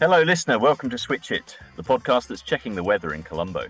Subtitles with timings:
[0.00, 0.58] Hello, listener.
[0.58, 3.66] Welcome to Switch Hit, the podcast that's checking the weather in Colombo.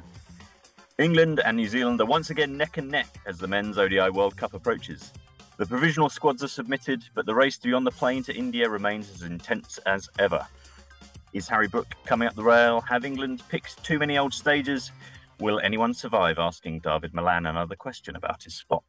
[0.96, 4.37] England and New Zealand are once again neck and neck as the men's ODI World
[4.37, 5.12] Cup approaches.
[5.56, 8.71] The provisional squads are submitted, but the race to be on the plane to India
[8.71, 10.47] remains as intense as ever.
[11.33, 12.81] Is Harry Brook coming up the rail?
[12.83, 14.92] Have England picked too many old stages?
[15.40, 18.84] Will anyone survive asking David Malan another question about his spot?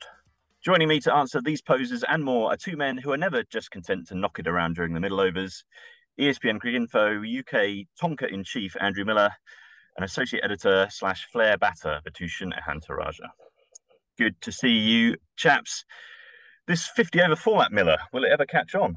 [0.63, 3.71] Joining me to answer these poses and more are two men who are never just
[3.71, 5.63] content to knock it around during the middle overs.
[6.19, 9.31] ESPNcricinfo UK Tonka in chief Andrew Miller
[9.95, 13.29] and associate editor slash flair batter Vithushan Ehantharajah.
[14.17, 15.85] Good to see you, chaps.
[16.67, 18.95] This 50 over format, Miller, will it ever catch on?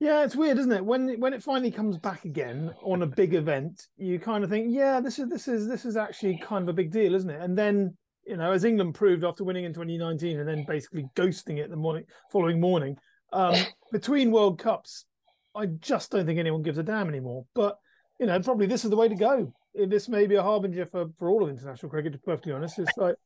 [0.00, 0.84] Yeah, it's weird, isn't it?
[0.84, 4.66] When when it finally comes back again on a big event, you kind of think,
[4.70, 7.40] yeah, this is this is this is actually kind of a big deal, isn't it?
[7.40, 11.58] And then you know, as England proved after winning in 2019 and then basically ghosting
[11.58, 12.96] it the morning following morning,
[13.32, 13.54] um,
[13.92, 15.06] between World Cups,
[15.54, 17.44] I just don't think anyone gives a damn anymore.
[17.54, 17.78] But
[18.18, 19.52] you know, probably this is the way to go.
[19.74, 22.12] This may be a harbinger for, for all of international cricket.
[22.12, 23.16] To be perfectly honest, it's like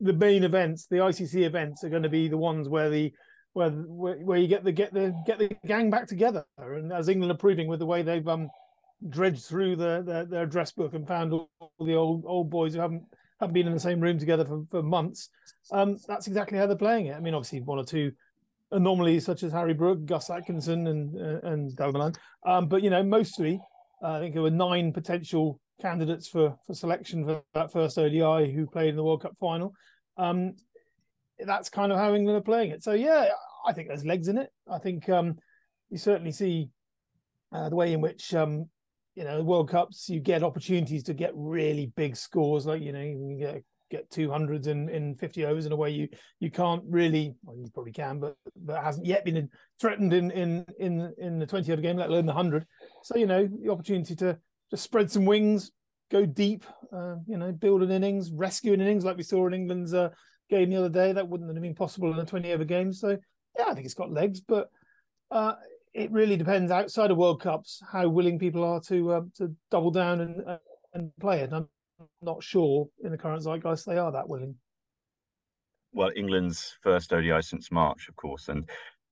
[0.00, 3.12] the main events, the ICC events, are going to be the ones where the
[3.52, 6.44] where where, you get the get the get the gang back together.
[6.58, 8.48] And as England are proving with the way they've um
[9.08, 12.80] dredged through the, their their address book and found all the old old boys who
[12.80, 13.04] haven't
[13.40, 15.28] haven't been in the same room together for, for months.
[15.70, 17.16] Um, that's exactly how they're playing it.
[17.16, 18.12] I mean, obviously one or two
[18.70, 22.16] anomalies such as Harry Brook, Gus Atkinson, and uh, and Dalman.
[22.46, 23.60] Um, but you know, mostly
[24.02, 28.52] uh, I think there were nine potential candidates for for selection for that first ODI
[28.52, 29.74] who played in the World Cup final.
[30.16, 30.54] Um,
[31.38, 32.82] that's kind of how England are playing it.
[32.82, 33.28] So yeah,
[33.66, 34.50] I think there's legs in it.
[34.70, 35.36] I think um,
[35.90, 36.70] you certainly see
[37.52, 38.68] uh, the way in which um,
[39.14, 43.00] you know World Cups you get opportunities to get really big scores, like you know
[43.00, 46.08] you get get two hundreds in in fifty overs in a way you
[46.40, 47.34] you can't really.
[47.44, 49.48] Well, you probably can, but but hasn't yet been
[49.80, 52.66] threatened in in in in the twenty over game, let alone the hundred.
[53.02, 54.38] So you know the opportunity to
[54.70, 55.72] just spread some wings,
[56.10, 59.54] go deep, uh, you know, build an innings, rescue an innings like we saw in
[59.54, 60.10] England's uh,
[60.50, 61.12] game the other day.
[61.12, 62.92] That wouldn't have been possible in a 20 over game.
[62.92, 63.16] So,
[63.58, 64.68] yeah, I think it's got legs, but
[65.30, 65.54] uh,
[65.94, 69.90] it really depends outside of World Cups how willing people are to uh, to double
[69.90, 70.58] down and
[70.94, 71.52] and play it.
[72.22, 74.54] Not sure in the current zeitgeist they are that willing.
[75.92, 78.68] Well, England's first ODI since March, of course, and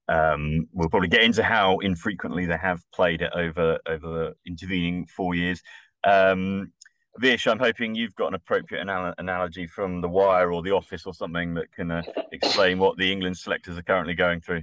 [0.09, 5.07] um, we'll probably get into how infrequently they have played it over over the intervening
[5.07, 5.63] four years.
[6.05, 6.73] Um,
[7.19, 11.07] Vish, I'm hoping you've got an appropriate anal- analogy from The Wire or The Office
[11.07, 14.63] or something that can uh, explain what the England selectors are currently going through.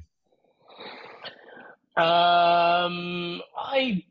[1.97, 4.03] Um, I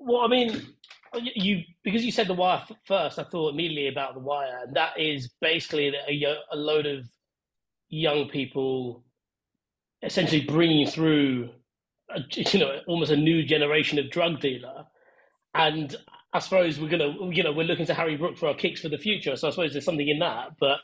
[0.00, 0.74] well, I mean,
[1.20, 4.98] you because you said The Wire first, I thought immediately about The Wire, and that
[4.98, 7.06] is basically a, a load of
[7.88, 9.04] young people
[10.02, 11.50] essentially bringing through,
[12.10, 14.84] a, you know, almost a new generation of drug dealer.
[15.54, 15.94] And
[16.32, 18.88] I suppose we're gonna, you know, we're looking to Harry Brook for our kicks for
[18.88, 19.36] the future.
[19.36, 20.50] So I suppose there's something in that.
[20.58, 20.78] But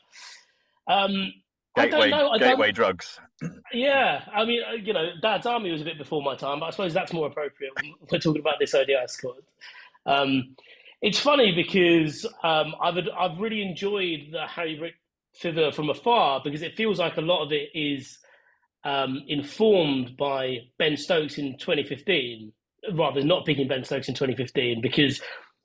[0.86, 1.32] um,
[1.76, 2.30] gateway, I don't know.
[2.30, 3.18] I gateway drugs.
[3.72, 6.66] Yeah, I mean, uh, you know, Dad's Army was a bit before my time, but
[6.66, 9.36] I suppose that's more appropriate when we're talking about this ODI squad.
[10.06, 10.56] Um,
[11.00, 14.92] it's funny because um, I've I've really enjoyed the Harry Brook
[15.34, 18.18] figure from afar because it feels like a lot of it is
[18.84, 22.52] um, informed by Ben Stokes in 2015
[22.94, 25.20] rather than not picking Ben Stokes in 2015 because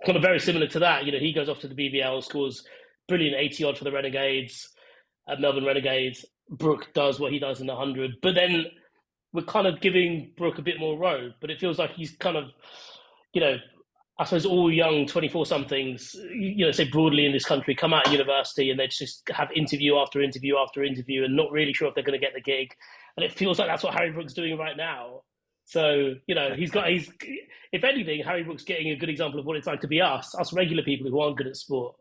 [0.05, 1.05] kind of very similar to that.
[1.05, 2.63] You know, he goes off to the BBL, scores
[3.07, 4.69] brilliant 80 odd for the Renegades,
[5.27, 6.25] uh, Melbourne Renegades.
[6.49, 8.65] Brook does what he does in the 100, but then
[9.31, 12.37] we're kind of giving Brook a bit more road, but it feels like he's kind
[12.37, 12.45] of,
[13.33, 13.55] you know,
[14.19, 18.05] I suppose all young 24 somethings, you know, say broadly in this country, come out
[18.05, 21.87] of university and they just have interview after interview after interview and not really sure
[21.87, 22.75] if they're going to get the gig.
[23.17, 25.21] And it feels like that's what Harry Brook's doing right now.
[25.65, 27.11] So you know, he's got he's
[27.71, 30.35] if anything, Harry Brook's getting a good example of what it's like to be us,
[30.35, 31.95] us regular people who aren't good at sport.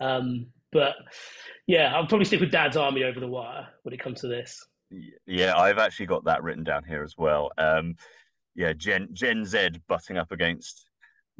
[0.00, 0.94] Um, but
[1.66, 4.64] yeah, I'll probably stick with Dad's Army over the wire when it comes to this.
[5.26, 7.50] Yeah, I've actually got that written down here as well.
[7.58, 7.96] Um,
[8.54, 10.89] yeah, Gen Gen Z butting up against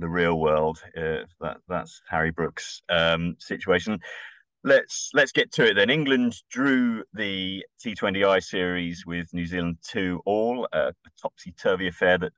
[0.00, 0.82] the real world.
[0.96, 4.00] Uh, that that's Harry Brook's um, situation
[4.64, 5.90] let's let's get to it then.
[5.90, 12.32] England drew the T20I series with New Zealand two all, a topsy turvy affair that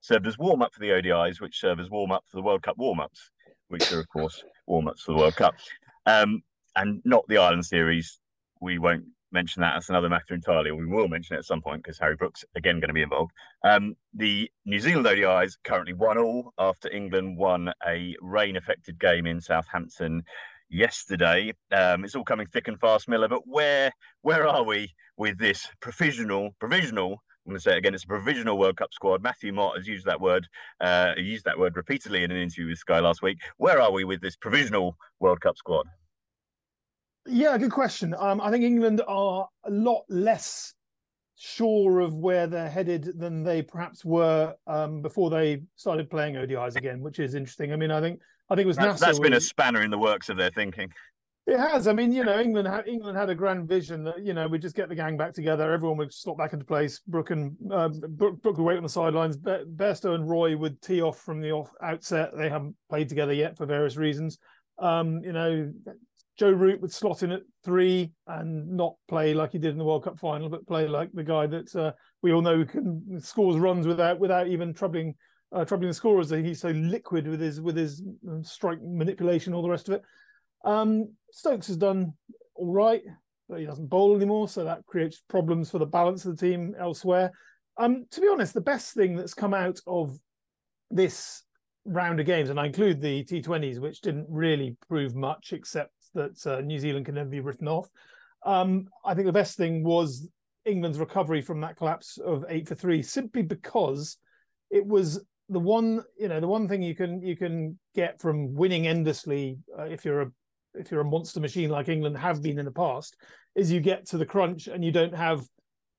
[0.00, 2.62] served as warm up for the ODIs, which served as warm up for the World
[2.62, 3.30] Cup warm ups,
[3.68, 5.54] which are of course warm ups for the World Cup,
[6.06, 6.42] um,
[6.76, 8.18] and not the Ireland series.
[8.60, 9.04] We won't
[9.34, 9.74] mention that.
[9.74, 10.72] That's another matter entirely.
[10.72, 13.32] We will mention it at some point because Harry Brooks again going to be involved.
[13.62, 19.26] Um, the New Zealand ODIs currently one all after England won a rain affected game
[19.26, 20.22] in Southampton
[20.70, 21.52] yesterday.
[21.70, 23.28] Um, it's all coming thick and fast, Miller.
[23.28, 23.92] But where
[24.22, 27.92] where are we with this provisional provisional I'm going to say it again.
[27.92, 29.22] It's a provisional World Cup squad.
[29.22, 30.48] Matthew Mott has used that word.
[30.80, 33.38] Uh, used that word repeatedly in an interview with Sky last week.
[33.58, 35.86] Where are we with this provisional World Cup squad?
[37.26, 38.14] Yeah, good question.
[38.18, 40.74] Um, I think England are a lot less
[41.36, 46.76] sure of where they're headed than they perhaps were um, before they started playing ODIs
[46.76, 47.72] again, which is interesting.
[47.72, 49.98] I mean, I think I think it was that's, that's been a spanner in the
[49.98, 50.92] works of their thinking.
[51.46, 51.86] It has.
[51.88, 54.58] I mean, you know, England had England had a grand vision that you know we
[54.58, 57.00] just get the gang back together, everyone would slot back into place.
[57.06, 59.36] Brook and uh, Brook, Brook would wait on the sidelines.
[59.36, 62.30] Be- Bairstow and Roy would tee off from the off outset.
[62.34, 64.38] They haven't played together yet for various reasons.
[64.78, 65.72] Um, you know,
[66.38, 69.84] Joe Root would slot in at three and not play like he did in the
[69.84, 71.92] World Cup final, but play like the guy that uh,
[72.22, 75.14] we all know can scores runs without without even troubling
[75.52, 76.30] uh, troubling the scorers.
[76.30, 80.02] He's so liquid with his with his uh, strike manipulation, all the rest of it.
[80.64, 82.14] Um, Stokes has done
[82.54, 83.02] all right,
[83.48, 86.74] but he doesn't bowl anymore, so that creates problems for the balance of the team
[86.78, 87.30] elsewhere.
[87.76, 90.18] Um, to be honest, the best thing that's come out of
[90.90, 91.42] this
[91.84, 96.46] round of games, and I include the T20s, which didn't really prove much except that
[96.46, 97.88] uh, New Zealand can never be written off.
[98.44, 100.28] Um, I think the best thing was
[100.64, 104.18] England's recovery from that collapse of eight for three, simply because
[104.70, 108.54] it was the one, you know, the one thing you can you can get from
[108.54, 110.30] winning endlessly uh, if you're a
[110.74, 113.16] if you're a monster machine like England have been in the past,
[113.54, 115.44] is you get to the crunch and you don't have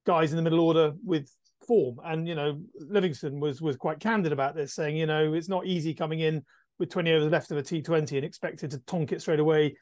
[0.06, 1.30] guys in the middle order with
[1.66, 1.98] form.
[2.04, 5.66] And you know, Livingstone was was quite candid about this, saying, you know, it's not
[5.66, 6.44] easy coming in
[6.80, 9.76] with 20 overs left of a T20 and expected to tonk it straight away.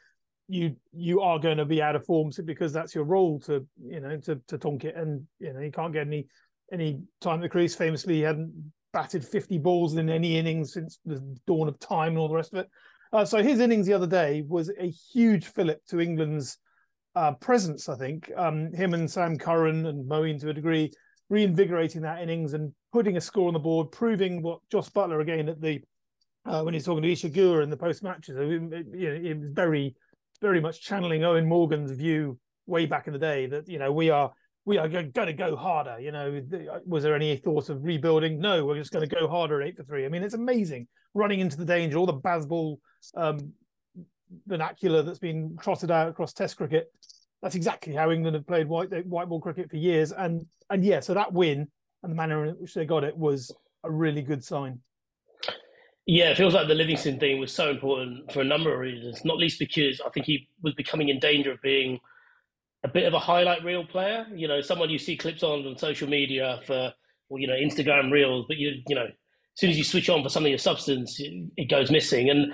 [0.48, 4.00] You you are going to be out of form because that's your role to you
[4.00, 6.28] know to to tonk it, and you know you can't get any
[6.72, 7.76] any time the crease.
[7.76, 12.18] Famously, he hadn't batted 50 balls in any innings since the dawn of time and
[12.20, 12.70] all the rest of it.
[13.12, 16.58] Uh, so his innings the other day was a huge fillip to England's
[17.16, 17.90] uh, presence.
[17.90, 20.92] I think um, him and Sam Curran and Moeen to a degree
[21.30, 25.50] reinvigorating that innings and putting a score on the board, proving what Jos Buttler again
[25.50, 25.82] at the
[26.46, 28.36] uh, when he's talking to Isa Guha in the post matches.
[28.38, 29.96] It was very,
[30.42, 34.10] very much channeling Eoin Morgan's view way back in the day that you know we
[34.10, 34.32] are
[34.66, 36.00] we are going to go harder.
[36.00, 36.42] You know,
[36.86, 38.40] was there any thought of rebuilding?
[38.40, 40.06] No, we're just going to go harder at eight for three.
[40.06, 42.78] I mean, it's amazing running into the danger, all the Bazball
[43.16, 43.54] um,
[44.48, 46.92] vernacular that's been trotted out across Test cricket.
[47.42, 51.02] That's exactly how England have played white white ball cricket for years, and and yeah,
[51.02, 51.68] so that win
[52.02, 53.52] and the manner in which they got it was
[53.84, 54.80] a really good sign.
[56.06, 59.24] Yeah, it feels like the Livingstone thing was so important for a number of reasons,
[59.24, 62.00] not least because I think he was becoming in danger of being
[62.84, 64.26] a bit of a highlight reel player.
[64.34, 66.94] You know, someone you see clips on on social media for,
[67.30, 70.24] well, you know, Instagram reels, but you, you know, as soon as you switch on
[70.24, 72.30] for something of substance, it, goes missing.
[72.30, 72.54] And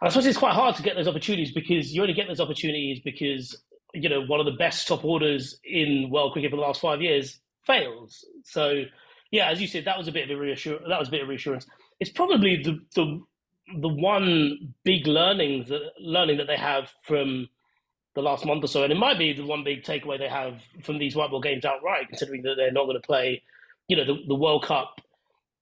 [0.00, 3.00] I suppose it's quite hard to get those opportunities because you only get those opportunities
[3.04, 3.62] because
[3.92, 7.02] you know one of the best top orders in world cricket for the last five
[7.02, 8.24] years fails.
[8.44, 8.84] So
[9.30, 10.84] yeah, as you said, that was a bit of a reassurance.
[10.88, 11.66] That was a bit of reassurance.
[12.00, 13.22] It's probably the the
[13.80, 17.48] the one big learning that learning that they have from
[18.14, 20.60] the last month or so, and it might be the one big takeaway they have
[20.82, 23.42] from these white ball games outright, considering that they're not going to play,
[23.88, 25.00] you know, the, the World Cup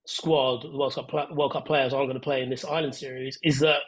[0.06, 3.38] squad, the World Cup World Cup players aren't going to play in this Ireland series,
[3.42, 3.80] is that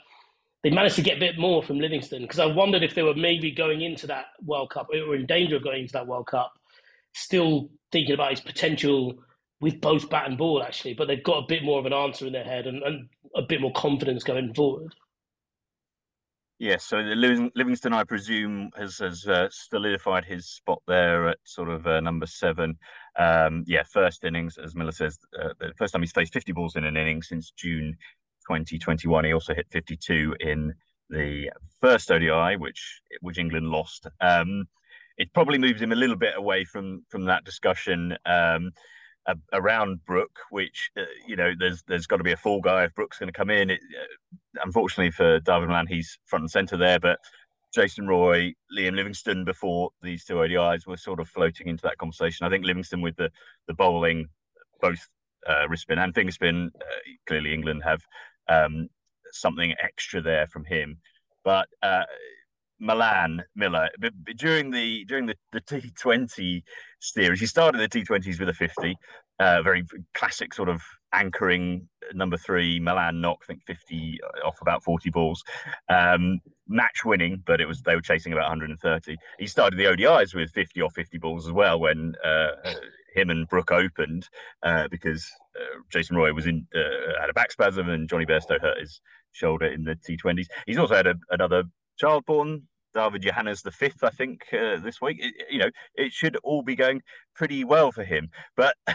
[0.64, 2.22] they managed to get a bit more from Livingstone.
[2.22, 5.56] Because I wondered if they were maybe going into that World Cup or in danger
[5.56, 6.52] of going into that World Cup,
[7.14, 9.14] still thinking about his potential
[9.61, 12.27] with both bat and ball actually, but they've got a bit more of an answer
[12.27, 14.94] in their head and, and a bit more confidence going forward.
[16.58, 21.86] Yes, so Livingstone, I presume, has has uh, solidified his spot there at sort of
[21.86, 22.79] uh, number seven.
[23.19, 26.77] Um, yeah, first innings, as Miller says, uh, the first time he's faced 50 balls
[26.77, 27.94] in an inning since June
[28.48, 29.27] 2021.
[29.27, 30.72] He also hit 52 in
[31.10, 34.06] the first ODI, which which England lost.
[34.22, 34.65] Um,
[35.19, 38.17] it probably moves him a little bit away from from that discussion.
[38.25, 38.72] Um,
[39.52, 42.94] around Brook, which uh, you know, there's there's got to be a fall guy if
[42.94, 43.70] Brook's going to come in.
[43.70, 47.18] It, uh, unfortunately for Dawid Malan, he's front and centre there, but
[47.74, 52.46] Jason Roy, Liam Livingstone before these two ODIs were sort of floating into that conversation.
[52.46, 53.30] I think Livingstone with the
[53.68, 54.28] the bowling,
[54.80, 55.08] both
[55.48, 56.84] uh, wrist spin and finger spin, uh,
[57.26, 58.02] clearly England have
[58.48, 58.88] um,
[59.32, 60.98] something extra there from him,
[61.44, 61.68] but.
[61.82, 62.04] Uh,
[62.78, 63.88] Malan Miller
[64.36, 66.62] during the during the, the T20
[67.00, 67.40] series.
[67.40, 68.96] He started the T20s with a 50,
[69.40, 73.38] uh, very classic sort of anchoring number three Malan knock.
[73.44, 75.42] I think 50 off about 40 balls,
[75.88, 79.16] um, match winning, but it was they were chasing about 130.
[79.38, 82.48] He started the ODIs with 50 or 50 balls as well when uh,
[83.14, 84.28] him and Brook opened
[84.62, 85.28] uh, because
[85.58, 89.00] uh, Jason Roy was in uh, had a back spasm and Johnny Bairstow hurt his
[89.32, 90.46] shoulder in the T20s.
[90.66, 91.64] He's also had a, another
[91.98, 92.62] child born
[92.96, 95.19] David Johannes the fifth, I think, uh, this week.
[95.20, 97.03] It, you know, it should all be going
[97.34, 98.31] pretty well for him.
[98.56, 98.74] But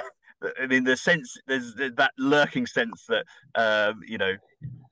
[0.59, 4.33] I mean, the sense there's that lurking sense that um, you know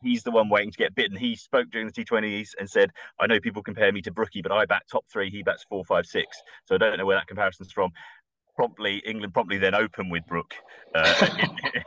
[0.04, 1.18] he's the one waiting to get bitten.
[1.18, 4.52] He spoke during the T20s and said, "I know people compare me to Brookie, but
[4.52, 5.32] I bat top three.
[5.32, 6.28] He bats four, five, six.
[6.66, 7.92] So I don't know where that comparison's from."
[8.56, 10.54] Promptly, England promptly then open with Brook
[10.94, 11.82] uh, in,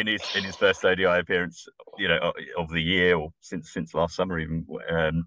[0.00, 1.66] in, his in his first ODI appearance,
[1.98, 4.66] you know, of the year or since since last summer even.
[4.90, 5.24] Um,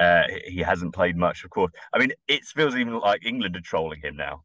[0.00, 1.72] uh, he hasn't played much, of course.
[1.92, 4.44] I mean, it feels even like England are trolling him now.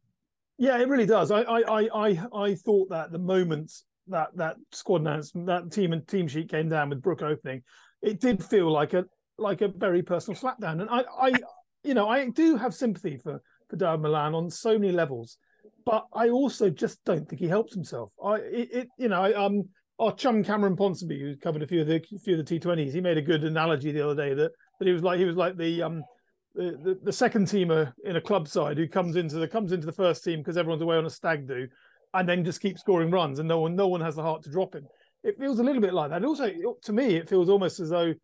[0.58, 1.30] Yeah, it really does.
[1.30, 3.72] I I I I thought that the moment
[4.08, 7.62] that that squad announcement, that team and team sheet came down with Brook opening,
[8.02, 9.04] it did feel like a
[9.38, 10.80] like a very personal slapdown.
[10.80, 11.32] And I I
[11.82, 15.38] you know I do have sympathy for for Dawid Malan on so many levels,
[15.84, 18.10] but I also just don't think he helps himself.
[18.22, 19.64] I it, it you know um
[19.98, 23.00] our chum Cameron Ponsonby who covered a few of the few of the T20s, he
[23.00, 25.56] made a good analogy the other day that that he was like he was like
[25.56, 26.02] the um
[26.54, 29.92] the, the, second teamer in a club side who comes into the comes into the
[29.92, 31.66] first team because everyone's away on a stag do,
[32.14, 34.50] and then just keeps scoring runs, and no one no one has the heart to
[34.50, 34.86] drop him.
[35.24, 36.24] It feels a little bit like that.
[36.24, 36.50] Also,
[36.82, 38.14] to me, it feels almost as though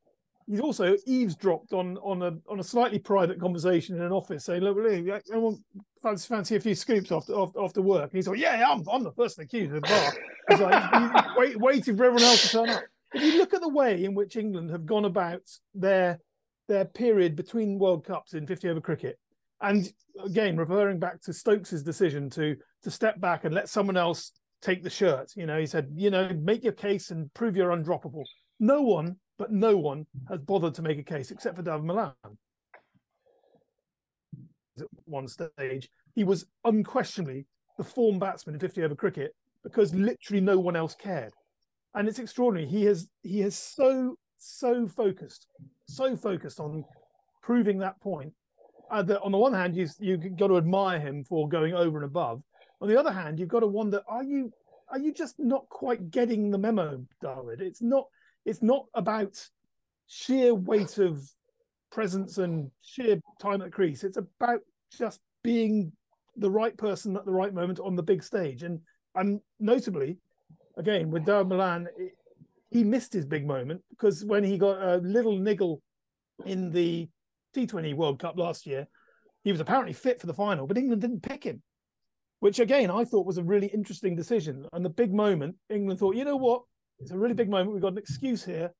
[0.50, 4.62] he's also eavesdropped on on a on a slightly private conversation in an office, saying,
[4.62, 5.60] "Look, I want
[6.02, 9.04] fancy, fancy a few scoops after after, after work." And he's like, "Yeah, I'm I'm
[9.04, 10.12] the person accused of the bar."
[10.50, 12.82] He's like, wait, waiting for everyone else to turn up.
[13.14, 15.42] If you look at the way in which England have gone about
[15.74, 16.20] their
[16.68, 19.18] their period between World Cups in 50 over cricket.
[19.60, 19.92] And
[20.24, 24.82] again, referring back to Stokes's decision to to step back and let someone else take
[24.82, 25.32] the shirt.
[25.36, 28.24] You know, he said, you know, make your case and prove you're undroppable.
[28.58, 32.12] No one, but no one has bothered to make a case except for Dawid Malan.
[34.78, 37.46] At one stage, he was unquestionably
[37.78, 41.32] the form batsman in 50 over cricket because literally no one else cared.
[41.94, 42.68] And it's extraordinary.
[42.68, 45.46] He has he has so so focused
[45.86, 46.84] so focused on
[47.42, 48.34] proving that point
[48.90, 51.96] uh, that on the one hand you you've got to admire him for going over
[51.96, 52.42] and above.
[52.82, 54.52] On the other hand, you've got to wonder: Are you
[54.90, 57.62] are you just not quite getting the memo, David?
[57.62, 58.04] It's not
[58.44, 59.48] it's not about
[60.06, 61.22] sheer weight of
[61.90, 64.04] presence and sheer time at crease.
[64.04, 64.60] It's about
[64.96, 65.92] just being
[66.36, 68.62] the right person at the right moment on the big stage.
[68.62, 68.80] And
[69.14, 70.18] and notably,
[70.76, 72.12] again with Dawid Malan, it,
[72.70, 75.82] he missed his big moment because when he got a little niggle
[76.46, 77.08] in the
[77.56, 78.86] T20 World Cup last year,
[79.42, 81.62] he was apparently fit for the final, but England didn't pick him,
[82.38, 84.66] which again I thought was a really interesting decision.
[84.72, 86.62] And the big moment, England thought, you know what,
[87.00, 87.72] it's a really big moment.
[87.72, 88.72] We've got an excuse here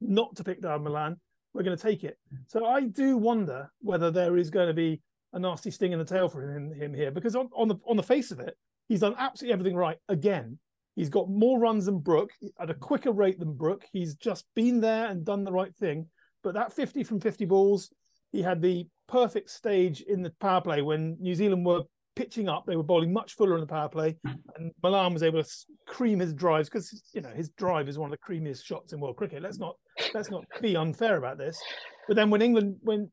[0.00, 1.16] not to pick Dawid Malan.
[1.52, 2.18] We're going to take it.
[2.48, 5.00] So I do wonder whether there is going to be
[5.32, 7.96] a nasty sting in the tail for him, him here, because on, on the on
[7.96, 8.56] the face of it,
[8.88, 10.58] he's done absolutely everything right again.
[10.96, 12.30] He's got more runs than Brook
[12.60, 13.84] at a quicker rate than Brook.
[13.92, 16.06] He's just been there and done the right thing.
[16.42, 17.90] But that 50 from 50 balls,
[18.30, 21.82] he had the perfect stage in the power play when New Zealand were
[22.16, 22.64] pitching up.
[22.66, 24.32] They were bowling much fuller in the power play, hmm.
[24.56, 25.50] and Malan was able to
[25.86, 29.00] cream his drives because you know his drive is one of the creamiest shots in
[29.00, 29.42] world cricket.
[29.42, 29.76] Let's not
[30.14, 31.60] let's not be unfair about this.
[32.06, 33.10] But then when England when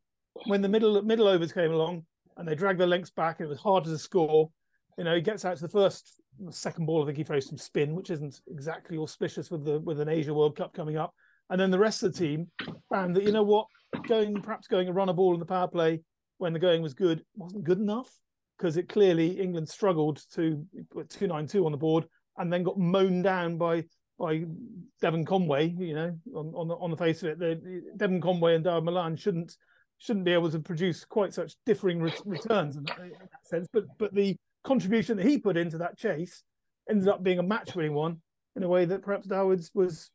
[0.48, 2.06] when the middle middle overs came along
[2.38, 4.50] and they dragged their lengths back, it was harder to score.
[4.98, 7.58] You know, he gets out to the first second ball, I think he throws some
[7.58, 11.14] spin, which isn't exactly auspicious with the with an Asia World Cup coming up.
[11.50, 12.48] And then the rest of the team
[12.90, 13.68] found that you know what,
[14.08, 16.02] going perhaps going a run a ball in the power play
[16.38, 18.10] when the going was good wasn't good enough
[18.62, 22.06] because it clearly England struggled to put two nine two on the board
[22.38, 23.84] and then got mown down by
[24.20, 24.44] by
[25.02, 25.70] Devon Conway.
[25.70, 28.84] You know, on on the, on the face of it, the, Devon Conway and Dawid
[28.84, 29.56] Malan shouldn't
[29.98, 33.68] shouldn't be able to produce quite such differing re- returns in that, in that sense.
[33.74, 36.44] But but the contribution that he put into that chase
[36.90, 38.22] ended up being a match winning one
[38.56, 40.12] in a way that perhaps Dawid's was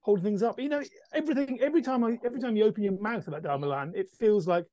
[0.00, 0.58] holding things up.
[0.58, 0.82] You know,
[1.12, 4.48] everything every time I every time you open your mouth about Dawid Malan, it feels
[4.48, 4.66] like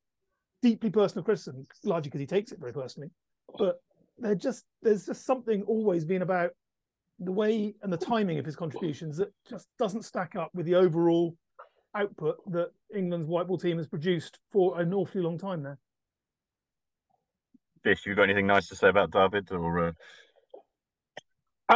[0.61, 3.09] deeply personal criticism, largely because he takes it very personally.
[3.57, 3.81] But
[4.17, 6.51] there just there's just something always been about
[7.19, 10.75] the way and the timing of his contributions that just doesn't stack up with the
[10.75, 11.35] overall
[11.95, 15.77] output that England's white ball team has produced for an awfully long time now.
[17.83, 19.87] Vish, you got anything nice to say about David or?
[19.87, 19.91] Uh...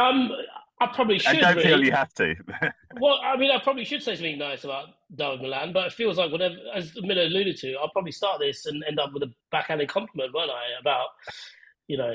[0.00, 0.30] Um,
[0.80, 1.36] I probably should.
[1.36, 1.68] I don't really.
[1.68, 2.34] feel you have to.
[3.00, 6.18] well, I mean, I probably should say something nice about Dawid Malan, but it feels
[6.18, 9.32] like whatever, as Miller alluded to, I'll probably start this and end up with a
[9.50, 10.78] backhanded compliment, won't I?
[10.78, 11.06] About,
[11.88, 12.14] you know,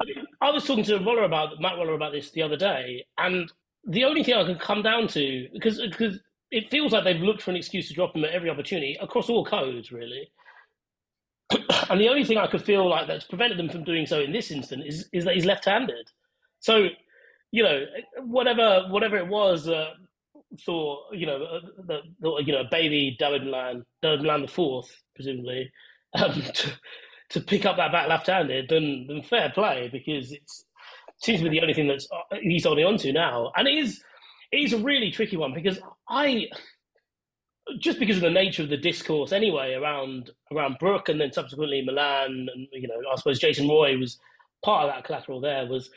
[0.00, 3.04] I mean, I was talking to Roller about Matt Roller about this the other day,
[3.18, 3.50] and
[3.88, 6.20] the only thing I can come down to because because
[6.50, 9.28] it feels like they've looked for an excuse to drop him at every opportunity across
[9.28, 10.30] all codes, really.
[11.90, 14.32] and the only thing I could feel like that's prevented them from doing so in
[14.32, 16.10] this instance is is that he's left-handed.
[16.60, 16.88] So,
[17.50, 17.84] you know,
[18.24, 19.90] whatever whatever it was, uh,
[20.64, 25.70] thought, you know, the, the you know, baby David Malan, David Malan the fourth, presumably,
[26.14, 26.72] um, to,
[27.30, 30.42] to pick up that back left-handed, then, then fair play because it
[31.18, 33.74] seems to be the only thing that's uh, he's holding on to now, and it
[33.78, 34.02] is
[34.52, 36.46] it is a really tricky one because I
[37.80, 41.82] just because of the nature of the discourse anyway around around Brook and then subsequently
[41.82, 44.18] Malan and you know I suppose Jason Roy was
[44.64, 45.90] part of that collateral there was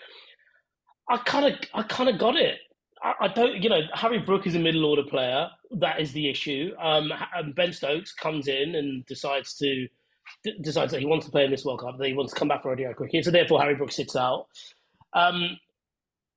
[1.10, 2.60] I kind of I kind of got it.
[3.02, 6.30] I, I, don't you know Harry Brook is a middle order player that is the
[6.30, 6.74] issue.
[6.80, 7.12] Um,
[7.56, 9.88] Ben Stokes comes in and decides to
[10.44, 12.40] d- decides that he wants to play in this World Cup that he wants to
[12.40, 14.48] come back for ODI cricket so therefore Harry Brook sits out.
[15.14, 15.58] Um,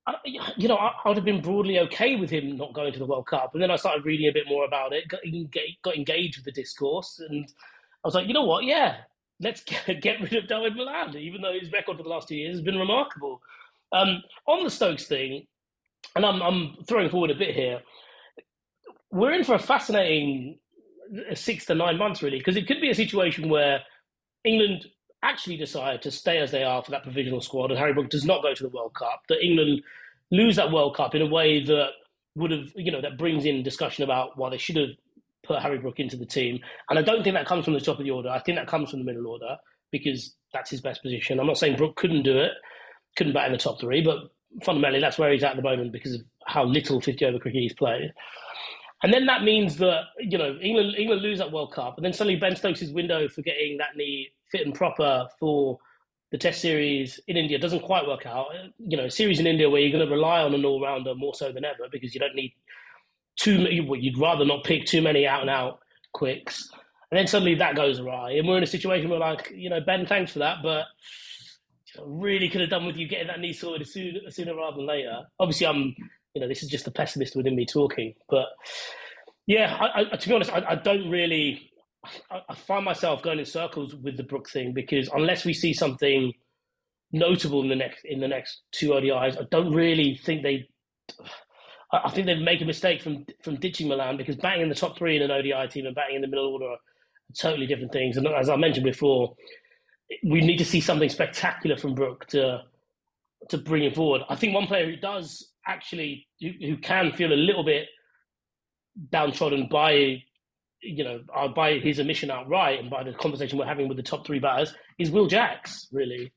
[0.06, 0.14] I,
[0.56, 3.06] you know, I, I, would have been broadly okay with him not going to the
[3.06, 3.54] World Cup.
[3.54, 5.20] And then I started reading a bit more about it, got,
[5.82, 7.46] got engaged with the discourse, and
[8.04, 8.64] I was like, you know what?
[8.64, 8.96] Yeah,
[9.38, 12.36] let's get, get rid of David Malan, even though his record for the last two
[12.36, 13.40] years has been remarkable.
[13.92, 15.46] Um, on the Stokes thing,
[16.16, 17.80] and I'm, I'm throwing forward a bit here,
[19.10, 20.58] we're in for a fascinating
[21.34, 23.80] six to nine months, really, because it could be a situation where
[24.44, 24.86] England
[25.22, 28.24] actually decide to stay as they are for that provisional squad and Harry Brook does
[28.24, 29.82] not go to the World Cup, that England
[30.30, 31.90] lose that World Cup in a way that
[32.34, 34.88] would have, you know, that brings in discussion about why they should have
[35.44, 36.58] put Harry Brook into the team.
[36.88, 38.30] And I don't think that comes from the top of the order.
[38.30, 39.56] I think that comes from the middle order
[39.90, 41.38] because that's his best position.
[41.38, 42.52] I'm not saying Brook couldn't do it,
[43.16, 44.32] couldn't bat in the top three, but
[44.64, 47.62] fundamentally that's where he's at at the moment because of how little 50 over cricket
[47.62, 48.12] he's played.
[49.02, 52.12] And then that means that, you know, England England lose that World Cup and then
[52.12, 55.78] suddenly Ben Stokes' window for getting that knee fit and proper for
[56.30, 58.46] the Test series in India doesn't quite work out.
[58.78, 61.14] You know, a series in India where you're going to rely on an all rounder
[61.14, 62.54] more so than ever because you don't need
[63.36, 63.80] too many.
[64.00, 65.80] You'd rather not pick too many out and out
[66.12, 66.70] quicks,
[67.10, 69.80] and then suddenly that goes awry, and we're in a situation where, like, you know,
[69.80, 70.86] Ben, thanks for that, but
[72.04, 75.18] really could have done with you getting that knee sorted sooner, sooner rather than later.
[75.38, 75.94] Obviously, I'm,
[76.34, 78.46] you know, this is just the pessimist within me talking, but
[79.46, 81.70] yeah, I, I, to be honest, I, I don't really
[82.30, 86.32] I, find myself going in circles with the Brook thing because unless we see something
[87.12, 90.68] notable in the next in the next two ODIs, I don't really think they.
[91.94, 94.96] I think they'd make a mistake from from ditching Malan because batting in the top
[94.96, 96.78] three in an ODI team and batting in the middle order are
[97.38, 98.16] totally different things.
[98.16, 99.34] And as I mentioned before,
[100.24, 102.62] we need to see something spectacular from Brook to
[103.48, 104.22] to bring him forward.
[104.28, 107.88] I think one player who does actually who, who can feel a little bit
[109.10, 110.22] downtrodden by
[110.82, 114.02] you know, uh, by his admission outright and by the conversation we're having with the
[114.02, 116.32] top three batters, is Will Jacks, really.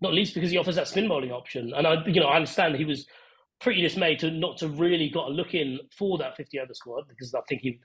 [0.00, 1.72] Not least because he offers that spin bowling option.
[1.74, 3.06] And I, you know, I understand he was
[3.60, 7.04] pretty dismayed to not to really got a look in for that 50 over squad
[7.08, 7.80] because I think he,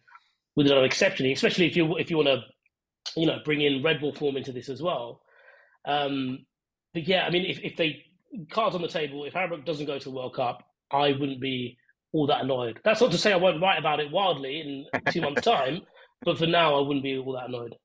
[0.56, 2.42] with an exception, especially if you if you want to,
[3.20, 5.22] you know, bring in red ball form into this as well.
[5.86, 6.46] Um,
[6.94, 8.04] but yeah, I mean, if, if they
[8.50, 11.42] cards on the table, if Harry Brook doesn't go to the World Cup, I wouldn't
[11.42, 11.78] be
[12.12, 12.80] all that annoyed.
[12.84, 15.82] That's not to say I won't write about it wildly in two months' time,
[16.22, 17.76] but for now, I wouldn't be all that annoyed.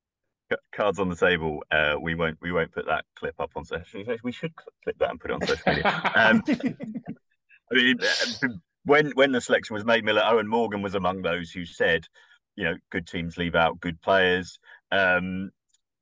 [0.75, 1.63] Cards on the table.
[1.71, 2.39] Uh, we won't.
[2.41, 4.03] We won't put that clip up on social.
[4.23, 6.13] We should clip that and put it on social media.
[6.15, 6.43] Um,
[7.71, 8.49] I mean, uh,
[8.85, 12.07] when when the selection was made, Miller Eoin Morgan was among those who said,
[12.57, 14.59] you know, good teams leave out good players.
[14.91, 15.51] Um,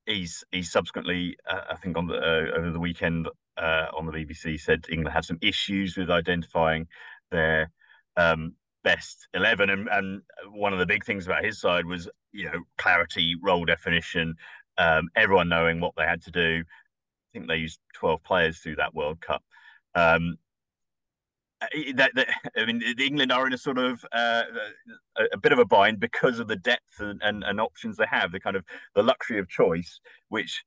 [0.07, 4.13] he's he's subsequently, uh, I think, on the uh, over the weekend uh, on the
[4.13, 6.87] BBC said England had some issues with identifying
[7.31, 7.71] their
[8.17, 12.45] um, best 11 and, and one of the big things about his side was you
[12.45, 14.35] know clarity role definition
[14.79, 16.63] um, everyone knowing what they had to do.
[16.63, 19.43] I think they used 12 players through that world cup.
[19.95, 20.37] Um,
[21.95, 24.43] that, that, I mean, England are in a sort of uh,
[25.17, 28.07] a, a, bit of a bind because of the depth and, and, and, options they
[28.11, 30.65] have, the kind of the luxury of choice, which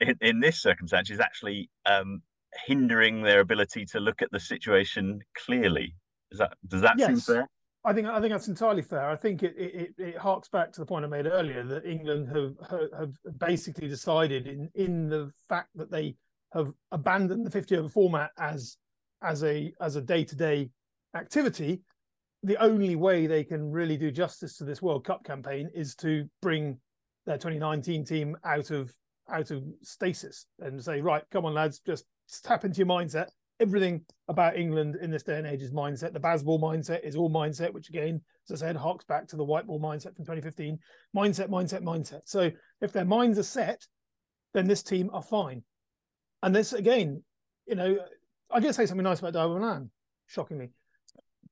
[0.00, 2.22] in, in this circumstance is actually um,
[2.66, 5.94] hindering their ability to look at the situation clearly.
[6.30, 7.08] Does that does that yes.
[7.08, 7.48] seem fair?
[7.84, 9.08] I think I think that's entirely fair.
[9.10, 12.28] I think it, it, it harks back to the point I made earlier that England
[12.28, 12.54] have
[12.98, 16.16] have basically decided in in the fact that they
[16.52, 18.76] have abandoned the 50 over format as
[19.24, 20.70] as a as a day to day
[21.16, 21.80] activity.
[22.42, 26.28] The only way they can really do justice to this World Cup campaign is to
[26.42, 26.78] bring
[27.24, 28.92] their 2019 team out of
[29.30, 32.04] out of stasis and say, right, come on, lads, just
[32.42, 33.28] tap into your mindset
[33.60, 36.12] everything about England in this day and age is mindset.
[36.12, 39.44] The Bazball mindset is all mindset, which again, as I said, harks back to the
[39.44, 40.78] white ball mindset from 2015.
[41.16, 42.22] Mindset, mindset, mindset.
[42.24, 43.86] So if their minds are set,
[44.54, 45.62] then this team are fine.
[46.42, 47.22] And this again,
[47.66, 47.98] you know,
[48.54, 49.90] I gotta say something nice about David Malan,
[50.28, 50.70] shockingly.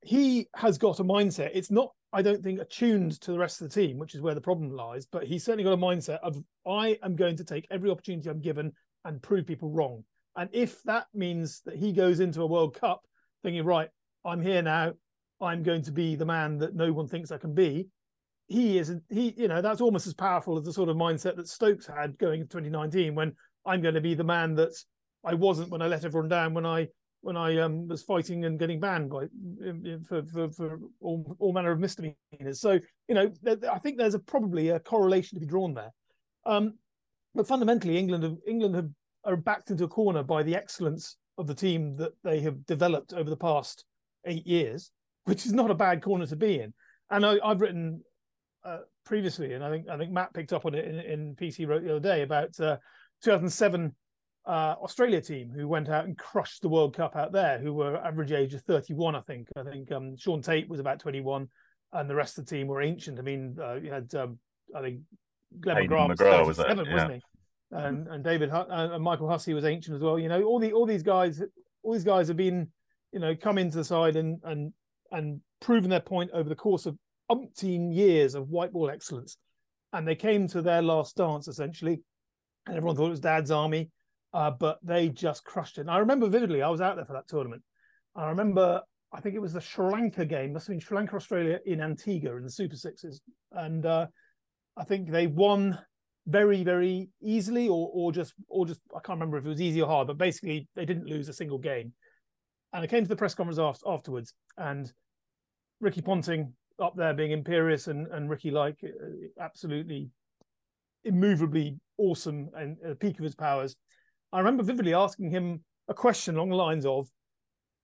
[0.05, 1.51] He has got a mindset.
[1.53, 4.37] It's not, I don't think, attuned to the rest of the team, which is where
[4.37, 5.07] the problem lies.
[5.07, 8.41] But he's certainly got a mindset of I am going to take every opportunity I'm
[8.41, 8.73] given
[9.05, 10.05] and prove people wrong.
[10.37, 13.03] And if that means that he goes into a World Cup
[13.43, 13.89] thinking, right,
[14.25, 14.93] I'm here now,
[15.41, 17.89] I'm going to be the man that no one thinks I can be.
[18.47, 21.49] He is he, you know, that's almost as powerful as the sort of mindset that
[21.49, 23.35] Stokes had going in 2019 when
[23.67, 24.73] I'm going to be the man that
[25.25, 26.89] I wasn't when I let everyone down when I
[27.21, 29.27] when I um, was fighting and getting banned by
[30.07, 32.61] for for, for all, all manner of misdemeanors.
[32.61, 33.33] So you know,
[33.71, 35.93] I think there's a, probably a correlation to be drawn there.
[36.45, 36.75] Um,
[37.35, 38.89] but fundamentally, England have, England have,
[39.25, 43.13] are backed into a corner by the excellence of the team that they have developed
[43.13, 43.85] over the past
[44.27, 44.91] eight years,
[45.25, 46.75] which is not a bad corner to be in.
[47.11, 48.03] And I, have written
[48.65, 51.67] uh, previously, and I think I think Matt picked up on it in, in PC
[51.67, 52.79] wrote the other day about uh,
[53.23, 53.95] 2007
[54.47, 57.97] uh, Australia team who went out and crushed the World Cup out there, who were
[57.97, 59.49] average age of 31, I think.
[59.57, 61.49] I think um, Shaun Tait was about 21,
[61.93, 63.19] and the rest of the team were ancient.
[63.19, 64.39] I mean, uh, you had um,
[64.75, 65.01] I think
[65.61, 66.93] Glenn McGrath, McGrath was, 37, yeah.
[66.93, 67.23] wasn't he?
[67.71, 70.19] And and David uh, and Michael Hussey was ancient as well.
[70.19, 71.41] You know, all the all these guys,
[71.83, 72.69] all these guys have been,
[73.13, 74.73] you know, come into the side and and
[75.11, 76.99] and proven their point over the course of
[77.31, 79.37] umpteen years of white ball excellence.
[79.93, 82.03] And they came to their last dance essentially,
[82.67, 83.91] and everyone thought it was Dad's army,
[84.33, 85.83] uh, but they just crushed it.
[85.83, 87.63] And I remember vividly, I was out there for that tournament.
[88.15, 91.17] I remember, I think it was the Sri Lanka game, must have been Sri Lanka
[91.17, 93.21] Australia in Antigua in the Super Sixes,
[93.53, 94.07] and uh,
[94.77, 95.79] I think they won
[96.27, 99.83] very very easily or or just or just I can't remember if it was easy
[99.83, 101.93] or hard, but basically they didn't lose a single game.
[102.73, 104.91] And I came to the press conference after, afterwards, and
[105.81, 110.11] Ricky Ponting up there being imperious and and Ricky like uh, absolutely
[111.05, 113.77] immovably awesome and at the peak of his powers.
[114.33, 117.11] I remember vividly asking him a question along the lines of,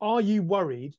[0.01, 0.97] "Are you worried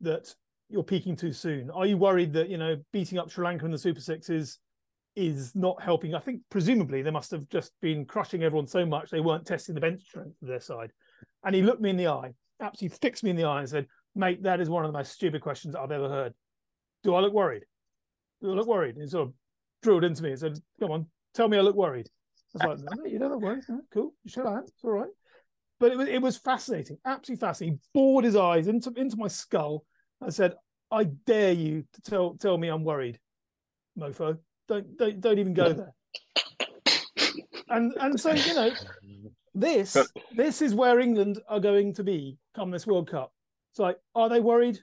[0.00, 0.34] that
[0.68, 1.70] you're peaking too soon?
[1.70, 4.58] Are you worried that you know beating up Sri Lanka in the Super Sixes
[5.16, 6.14] is not helping.
[6.14, 9.74] I think presumably they must have just been crushing everyone so much they weren't testing
[9.74, 10.92] the bench strength of their side.
[11.42, 13.88] And he looked me in the eye, absolutely fixed me in the eye, and said,
[14.14, 16.34] "Mate, that is one of the most stupid questions I've ever heard.
[17.02, 17.64] Do I look worried?
[18.40, 19.34] Do I look worried?" And he sort of
[19.82, 22.08] drilled into me and said, "Come on, tell me I look worried."
[22.58, 23.64] I was like, no, "You don't look worried.
[23.68, 24.14] No, cool.
[24.24, 24.64] You should have.
[24.64, 25.10] It's all right."
[25.78, 27.78] But it was it was fascinating, absolutely fascinating.
[27.78, 29.84] He bored his eyes into into my skull.
[30.20, 30.54] I said,
[30.90, 33.18] "I dare you to tell tell me I'm worried,
[33.98, 35.94] mofo." Don't don't don't even go there.
[37.68, 38.70] And and so you know,
[39.54, 39.96] this
[40.36, 43.32] this is where England are going to be come this World Cup.
[43.72, 44.78] It's like, are they worried?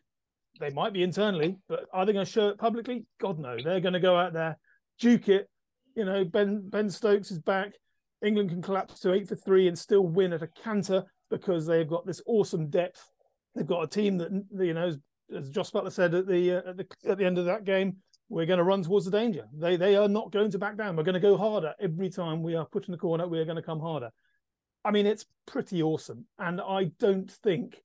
[0.59, 3.05] They might be internally, but are they going to show it publicly?
[3.19, 3.57] God no.
[3.61, 4.57] They're going to go out there,
[4.99, 5.49] duke it.
[5.97, 7.73] You know, Ben Ben Stokes is back.
[8.23, 11.89] England can collapse to eight for three and still win at a canter because they've
[11.89, 13.03] got this awesome depth.
[13.55, 14.29] They've got a team that
[14.59, 14.95] you know,
[15.35, 17.97] as, Josh Buttler said at the, uh, at the at the end of that game,
[18.29, 19.45] we're going to run towards the danger.
[19.51, 20.95] They they are not going to back down.
[20.95, 23.27] We're going to go harder every time we are put in the corner.
[23.27, 24.11] We are going to come harder.
[24.85, 27.81] I mean, it's pretty awesome, and I don't think,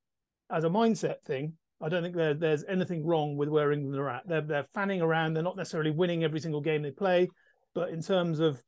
[0.51, 4.11] as a mindset thing, I don't think there, there's anything wrong with where England are
[4.11, 4.29] at.
[4.29, 5.33] They're they're fanning around.
[5.33, 7.31] They're not necessarily winning every single game they play,
[7.75, 8.63] but in terms of,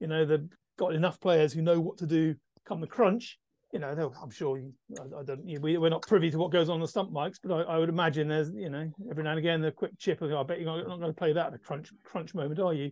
[0.00, 2.34] you know, they've got enough players who know what to do
[2.66, 3.38] come the crunch
[3.72, 5.44] you know, I'm sure you, I, I don't.
[5.44, 7.90] We, we're not privy to what goes on the stump mics, but I, I, would
[7.90, 10.22] imagine there's, you know, every now and again the quick chip.
[10.22, 12.72] Of, I bet you're not going to play that at a crunch crunch moment, are
[12.72, 12.90] you?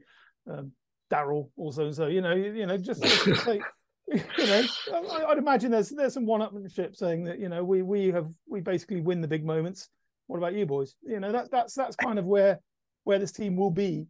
[0.51, 0.73] Um,
[1.11, 3.03] Daryl also, so you know, you, you know, just,
[3.47, 3.57] you
[4.39, 8.29] know, I, would imagine there's there's some one-upmanship saying that you know we we have
[8.47, 9.89] we basically win the big moments.
[10.27, 10.95] What about you boys?
[11.03, 12.61] You know, that that's that's kind of where
[13.05, 14.07] where this team will be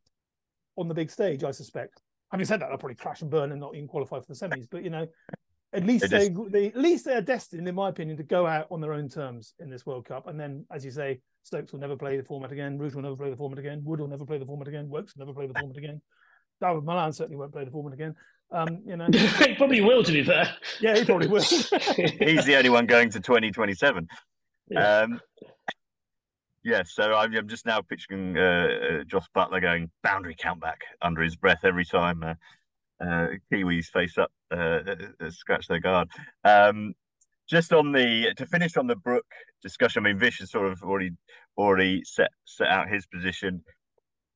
[0.76, 2.00] on the big stage, I suspect.
[2.30, 4.66] Having said that, they'll probably crash and burn and not even qualify for the semis.
[4.70, 5.06] But you know,
[5.72, 6.52] at least they, just...
[6.52, 9.54] they, at least they're destined, in my opinion, to go out on their own terms
[9.58, 10.26] in this World Cup.
[10.26, 12.78] And then, as you say, Stokes will never play the format again.
[12.78, 13.82] Root will never play the format again.
[13.84, 14.88] Wood will never play the format again.
[14.88, 16.00] Woakes will never play the format again.
[16.60, 18.14] David Malan certainly won't play the format again.
[18.50, 20.02] Um, you know, he probably will.
[20.02, 21.42] To be fair, yeah, he probably will.
[21.42, 24.08] He's the only one going to 2027.
[24.68, 25.00] Yeah.
[25.00, 25.20] Um,
[26.66, 30.80] yeah, so I'm, I'm, just now picturing uh, uh, Josh Buttler going boundary count back
[31.00, 32.34] under his breath every time uh,
[33.00, 34.80] uh, Kiwis face up, uh,
[35.20, 36.08] uh, scratch their guard.
[36.42, 36.94] Um,
[37.48, 39.26] just on the to finish on the Brook
[39.62, 41.12] discussion, I mean, Vish has sort of already
[41.56, 43.62] already set set out his position,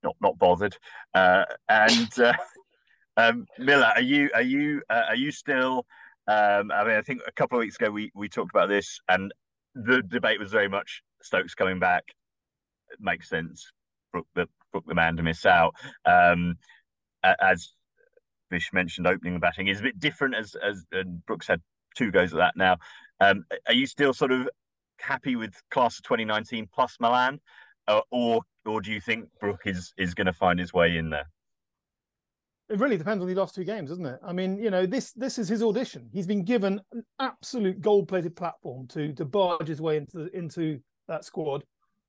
[0.04, 0.76] not not bothered.
[1.12, 2.08] And
[3.16, 5.84] um, Miller, are you are you are you still?
[6.28, 9.00] Um, I mean, I think a couple of weeks ago we we talked about this,
[9.08, 9.34] and
[9.74, 12.04] the debate was very much Stokes coming back.
[12.90, 13.72] It makes sense.
[14.12, 14.46] Brook the
[14.86, 15.74] the man to miss out.
[16.04, 16.56] Um,
[17.22, 17.74] as
[18.50, 21.60] Vish mentioned opening the batting is a bit different as as and Brooks had
[21.96, 22.76] two goes at that now.
[23.20, 24.48] Um, are you still sort of
[24.98, 27.40] happy with class of 2019 plus Malan,
[27.88, 31.10] uh, or or do you think Brook is is going to find his way in
[31.10, 31.28] there?
[32.68, 34.20] It really depends on the last two games, doesn't it?
[34.24, 36.08] I mean, you know, this this is his audition.
[36.12, 41.24] He's been given an absolute gold-plated platform to to barge his way into into that
[41.24, 41.64] squad.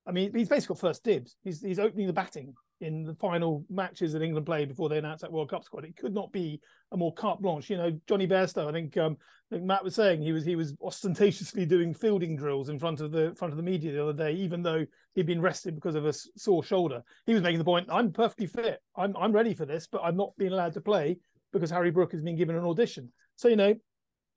[0.06, 1.36] I mean, he's basically got first dibs.
[1.44, 5.22] He's he's opening the batting in the final matches that England played before they announced
[5.22, 5.84] that World Cup squad.
[5.84, 6.60] It could not be
[6.90, 7.70] a more carte blanche.
[7.70, 8.68] You know, Johnny Bairstow.
[8.68, 9.16] I think um,
[9.50, 13.00] I think Matt was saying he was he was ostentatiously doing fielding drills in front
[13.00, 14.84] of the front of the media the other day, even though
[15.14, 17.02] he'd been rested because of a sore shoulder.
[17.26, 18.80] He was making the point: I'm perfectly fit.
[18.96, 21.18] I'm I'm ready for this, but I'm not being allowed to play
[21.52, 23.12] because Harry Brook has been given an audition.
[23.36, 23.74] So you know,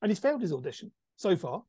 [0.01, 1.63] and he's failed his audition so far.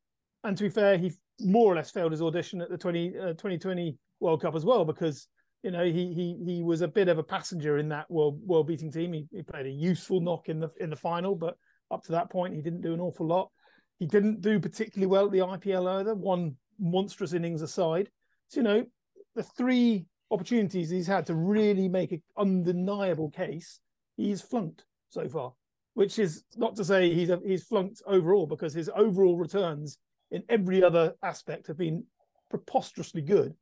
[0.45, 3.27] And to be fair, he more or less failed his audition at the 20, uh,
[3.29, 5.29] 2020 World Cup as well because
[5.63, 8.67] you know he he he was a bit of a passenger in that world world
[8.67, 9.13] beating team.
[9.13, 11.57] He, he played a useful knock in the in the final, but
[11.91, 13.51] up to that point he didn't do an awful lot.
[13.99, 16.15] He didn't do particularly well at the IPL either.
[16.15, 18.11] One monstrous innings aside,
[18.49, 18.87] so you know
[19.35, 23.81] the three opportunities he's had to really make an undeniable case,
[24.17, 25.53] he's flunked so far.
[25.95, 29.99] Which is not to say he's a, he's flunked overall because his overall returns
[30.31, 32.05] in every other aspect have been
[32.51, 33.55] preposterously good.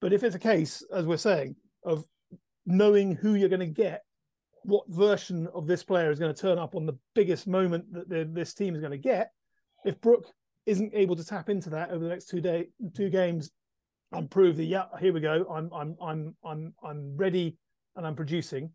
[0.00, 2.04] But if it's a case, as we're saying, of
[2.66, 4.04] knowing who you're going to get,
[4.62, 8.08] what version of this player is going to turn up on the biggest moment that
[8.08, 9.32] the, this team is going to get,
[9.84, 10.26] if Brook
[10.66, 13.50] isn't able to tap into that over the next two day two games
[14.12, 17.56] and prove that yeah, here we go, I'm I'm I'm I'm I'm ready
[17.96, 18.70] and I'm producing,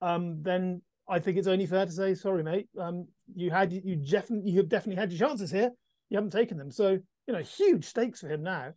[0.00, 2.68] um, then I think it's only fair to say sorry, mate.
[2.78, 5.70] Um, you had you definitely you have definitely had your chances here.
[6.10, 8.72] You haven't taken them, so you know huge stakes for him now,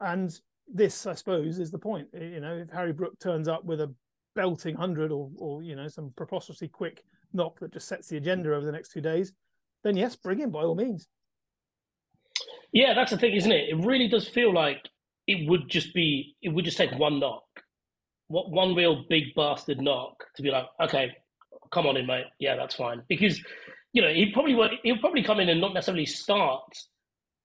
[0.00, 0.32] and
[0.72, 2.08] this, I suppose, is the point.
[2.14, 3.92] Eh, you know, if Harry Brook turns up with a
[4.36, 8.54] belting hundred or, or you know, some preposterously quick knock that just sets the agenda
[8.54, 9.32] over the next two days,
[9.84, 11.08] then yes, bring him by all means.
[12.72, 13.68] Yeah, that's the thing, isn't it?
[13.70, 14.88] It really does feel like
[15.26, 17.42] it would just be, it would just take one knock,
[18.28, 21.10] what one real big bastard knock to be like, okay,
[21.72, 22.26] come on in, mate.
[22.38, 23.02] Yeah, that's fine.
[23.08, 23.40] Because,
[23.92, 26.62] you know, he probably would, he'll probably come in and not necessarily start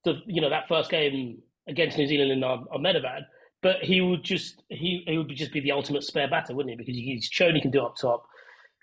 [0.04, 3.26] the, you know, that first game against New Zealand in Ahmedabad,
[3.62, 6.76] but he would just he he would just be the ultimate spare batter, wouldn't he?
[6.76, 8.26] Because he's shown he can do up top,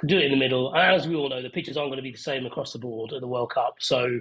[0.01, 0.72] can do it in the middle.
[0.75, 2.81] And as we all know, the pitches aren't going to be the same across the
[2.81, 4.20] board at the World Cup, so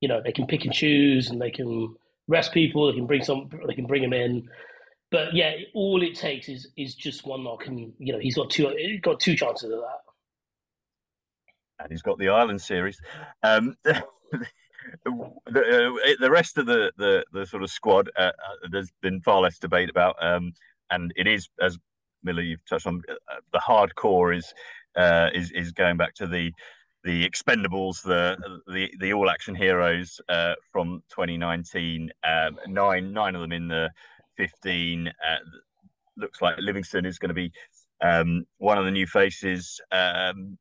[0.00, 1.96] you know they can pick and choose and they can
[2.28, 2.86] rest people.
[2.86, 3.50] They can bring some.
[3.66, 4.48] They can bring him in.
[5.10, 8.50] But yeah, all it takes is is just one knock, and you know he's got
[8.50, 10.07] two got two chances of that.
[11.78, 13.00] And he's got the Ireland series.
[13.42, 14.02] Um, the,
[15.06, 19.40] uh, the rest of the, the, the sort of squad, uh, uh, there's been far
[19.40, 20.52] less debate about, um,
[20.90, 21.78] and it is as
[22.22, 24.52] Miller you've touched on, uh, the hardcore is
[24.96, 26.52] uh, is is going back to the
[27.04, 28.36] the Expendables, the
[28.66, 32.10] the the all action heroes uh, from 2019.
[32.24, 33.90] Um, nine nine of them in the
[34.36, 35.10] 15.
[36.16, 37.52] looks like Livingstone is going to be
[38.00, 39.80] um, one of the new faces.
[39.92, 40.58] Um,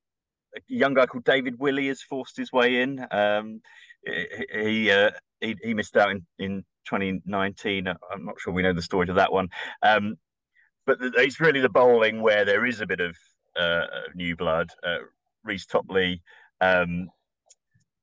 [0.55, 3.05] a young guy called David Willey has forced his way in.
[3.11, 3.61] Um,
[4.03, 7.87] he uh, he, he missed out in, in 2019.
[7.87, 9.49] I'm not sure we know the story to that one.
[9.81, 10.17] Um,
[10.85, 13.15] but it's really the bowling where there is a bit of
[13.57, 14.69] uh, new blood.
[14.83, 14.99] Uh,
[15.43, 16.21] Reece Topley,
[16.61, 17.09] um,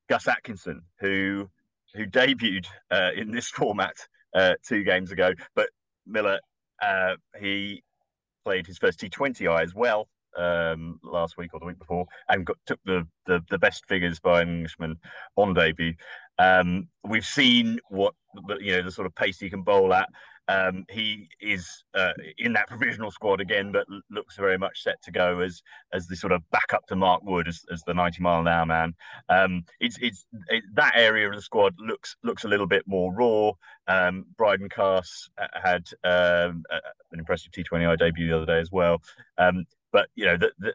[0.08, 1.48] Gus Atkinson, who
[1.94, 3.96] who debuted uh, in this format
[4.34, 5.70] uh, two games ago, but
[6.06, 6.40] Miller
[6.82, 7.82] uh, he
[8.44, 12.56] played his first T20I as well um, last week or the week before and got,
[12.66, 14.96] took the, the, the best figures by an Englishman
[15.36, 15.94] on debut.
[16.38, 18.14] Um, we've seen what
[18.58, 20.08] you know the sort of pace he can bowl at.
[20.46, 25.10] Um, he is uh, in that provisional squad again, but looks very much set to
[25.10, 28.40] go as as the sort of backup to Mark Wood as, as the 90 mile
[28.40, 28.94] an hour man.
[29.28, 33.14] Um, it's it's it, that area of the squad looks looks a little bit more
[33.14, 33.52] raw.
[33.86, 39.00] Um, Brydon Carse uh, had um, an impressive T20I debut the other day as well.
[39.38, 39.64] Um,
[39.94, 40.74] but you know, that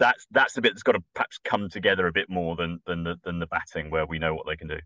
[0.00, 3.04] that's that's the bit that's got to perhaps come together a bit more than than
[3.04, 4.78] the, than the batting, where we know what they can do.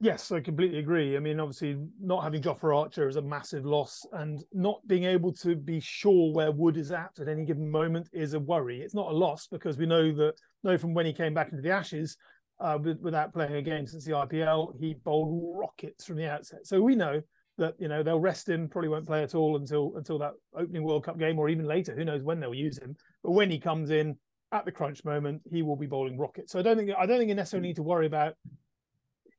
[0.00, 1.16] Yes, I completely agree.
[1.16, 5.32] I mean, obviously, not having Jofra Archer is a massive loss, and not being able
[5.34, 8.80] to be sure where Wood is at at any given moment is a worry.
[8.80, 11.62] It's not a loss because we know that know from when he came back into
[11.62, 12.16] the Ashes,
[12.58, 16.66] uh, without playing a game since the IPL, he bowled rockets from the outset.
[16.66, 17.20] So we know
[17.58, 20.82] that you know they'll rest him, probably won't play at all until until that opening
[20.82, 21.94] World Cup game or even later.
[21.94, 22.96] Who knows when they'll use him?
[23.22, 24.16] But when he comes in
[24.52, 26.52] at the crunch moment, he will be bowling rockets.
[26.52, 28.34] So I don't think I don't think you necessarily need to worry about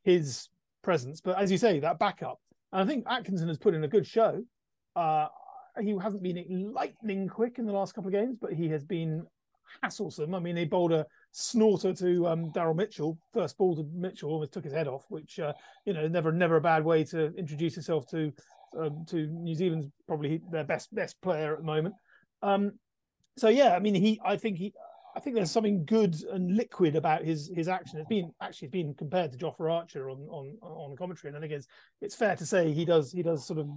[0.04, 0.50] his
[0.84, 1.22] presence.
[1.22, 2.40] But as you say, that backup,
[2.72, 4.44] and I think Atkinson has put in a good show.
[4.96, 5.28] Uh,
[5.82, 9.26] he hasn't been lightning quick in the last couple of games, but he has been
[9.84, 10.36] hasslesome.
[10.36, 11.06] I mean, they bowled a
[11.38, 13.18] snorter to um, Daryl Mitchell.
[13.34, 15.54] First ball to Mitchell almost took his head off, which uh,
[15.86, 18.32] you know never never a bad way to introduce yourself to
[18.80, 21.96] um, to New Zealand's probably their best best player at the moment.
[22.42, 22.74] Um,
[23.38, 24.74] so yeah, I mean he I think he
[25.16, 28.00] I think there's something good and liquid about his his action.
[28.00, 31.42] It's been actually it's been compared to Jofra Archer on on on commentary, and I
[31.42, 31.68] think it's
[32.02, 33.68] it's fair to say he does he does sort of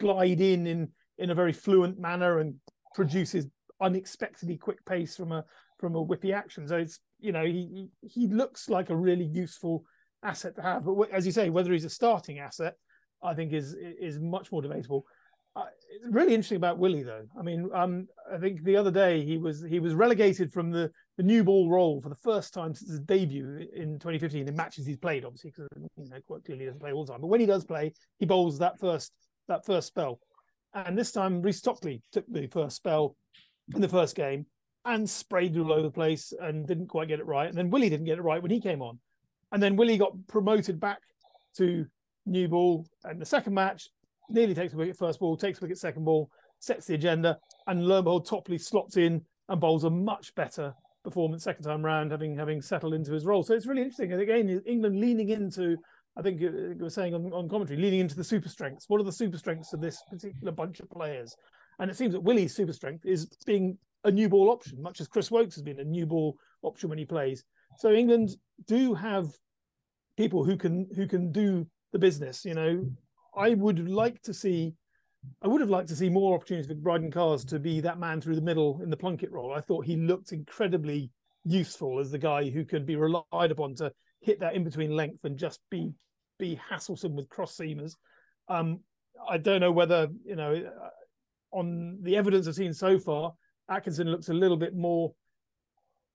[0.00, 2.54] glide in in in a very fluent manner and
[2.94, 3.46] produces
[3.82, 5.44] unexpectedly quick pace from a
[5.78, 6.66] from a whippy action.
[6.68, 9.84] So it's you know he he looks like a really useful
[10.22, 10.84] asset to have.
[10.84, 12.74] But as you say, whether he's a starting asset,
[13.22, 15.04] I think is is much more debatable.
[15.54, 17.24] Uh, it's really interesting about Willey though.
[17.38, 20.90] I mean, um, I think the other day he was he was relegated from the
[21.16, 24.84] the new ball role for the first time since his debut in 2015 in matches
[24.86, 27.22] he's played, obviously because you know quite clearly he doesn't play all the time.
[27.22, 29.12] But when he does play, he bowls that first
[29.48, 30.20] that first spell.
[30.74, 33.16] And this time, Reece Topley took the first spell
[33.74, 34.44] in the first game
[34.86, 37.48] and sprayed all over the place and didn't quite get it right.
[37.48, 38.98] And then Willey didn't get it right when he came on.
[39.52, 40.98] And then Willey got promoted back
[41.58, 41.86] to
[42.24, 42.86] new ball.
[43.04, 43.88] And the second match
[44.28, 47.38] nearly takes a wicket first ball, takes a wicket second ball, sets the agenda.
[47.66, 51.84] And lo and behold, Topley slots in and bowls a much better performance second time
[51.84, 53.42] round, having having settled into his role.
[53.42, 54.12] So it's really interesting.
[54.12, 55.76] And again, England leaning into
[56.18, 58.88] I think you were saying on, on commentary, leaning into the super strengths.
[58.88, 61.36] What are the super strengths of this particular bunch of players?
[61.78, 65.08] And it seems that Willey's super strength is being a new ball option, much as
[65.08, 67.44] Chris Woakes has been a new ball option when he plays.
[67.78, 68.30] So England
[68.66, 69.26] do have
[70.16, 72.44] people who can who can do the business.
[72.44, 72.86] You know,
[73.36, 74.74] I would like to see
[75.42, 78.20] I would have liked to see more opportunities for Brydon Carse to be that man
[78.20, 79.52] through the middle in the Plunkett role.
[79.52, 81.10] I thought he looked incredibly
[81.44, 85.24] useful as the guy who can be relied upon to hit that in between length
[85.24, 85.92] and just be
[86.38, 87.94] be hasslesome with cross seamers.
[88.48, 88.80] Um,
[89.28, 93.32] I don't know whether you know uh, on the evidence I've seen so far,
[93.70, 95.12] Atkinson looks a little bit more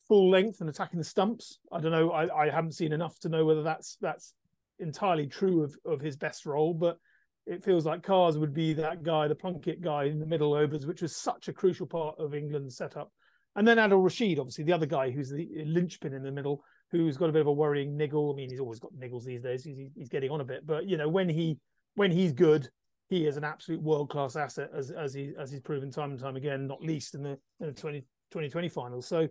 [0.07, 1.59] full length and attacking the stumps.
[1.71, 2.11] I don't know.
[2.11, 4.33] I, I haven't seen enough to know whether that's that's
[4.79, 6.97] entirely true of, of his best role, but
[7.45, 10.85] it feels like Carse would be that guy, the Plunkett guy in the middle overs,
[10.85, 13.11] which was such a crucial part of England's setup.
[13.55, 17.17] And then Adil Rashid, obviously the other guy who's the linchpin in the middle, who's
[17.17, 18.31] got a bit of a worrying niggle.
[18.31, 19.63] I mean, he's always got niggles these days.
[19.63, 21.57] He's, he's getting on a bit, but you know, when he
[21.95, 22.69] when he's good,
[23.11, 26.19] he is an absolute world class asset, as as he as he's proven time and
[26.19, 26.65] time again.
[26.65, 27.99] Not least in the, in the 20,
[28.31, 29.05] 2020 finals.
[29.05, 29.27] So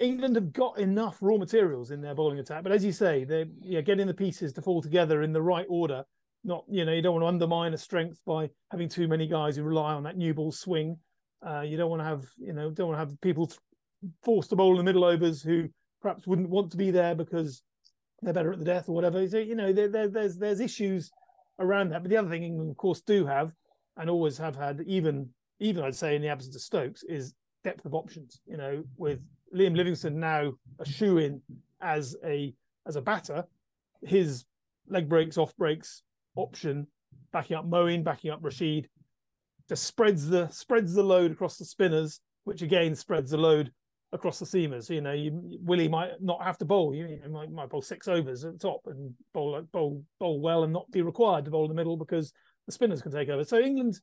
[0.00, 3.46] England have got enough raw materials in their bowling attack, but as you say, they're
[3.82, 6.02] getting the pieces to fall together in the right order.
[6.42, 9.54] Not you know, you don't want to undermine a strength by having too many guys
[9.54, 10.98] who rely on that new ball swing.
[11.46, 13.52] Uh, you don't want to have you know don't want to have people
[14.24, 15.68] forced to bowl in the middle overs who
[16.02, 17.62] perhaps wouldn't want to be there because
[18.20, 19.24] they're better at the death or whatever.
[19.28, 21.12] So you know, there, there, there's there's issues
[21.58, 22.02] around that.
[22.02, 23.52] But the other thing England, of course, do have
[23.96, 27.84] and always have had, even even I'd say in the absence of Stokes, is depth
[27.84, 28.40] of options.
[28.46, 29.20] You know, with
[29.54, 31.40] Liam Livingstone now a shoe in
[31.80, 32.54] as a
[32.86, 33.44] as a batter,
[34.02, 34.44] his
[34.88, 36.02] leg breaks, off breaks
[36.36, 36.86] option,
[37.32, 38.88] backing up Moeen, backing up Rashid,
[39.68, 43.72] just spreads the spreads the load across the spinners, which again spreads the load
[44.12, 44.88] across the seamers.
[44.88, 46.94] You know, you, Willey might not have to bowl.
[46.94, 50.72] You, might, might, bowl six overs at the top and bowl bowl bowl well and
[50.72, 52.32] not be required to bowl in the middle because
[52.66, 53.44] the spinners can take over.
[53.44, 53.98] So England,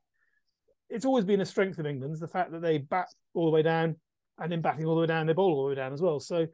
[0.90, 3.62] it's always been a strength of England's the fact that they bat all the way
[3.62, 3.96] down
[4.40, 6.20] and in batting all the way down, they bowl all the way down as well.
[6.20, 6.48] So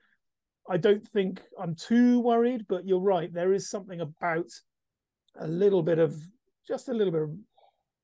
[0.70, 3.34] I don't think I'm too worried, but you're right.
[3.34, 4.50] There is something about
[5.40, 6.16] a little bit of
[6.68, 7.32] just a little bit of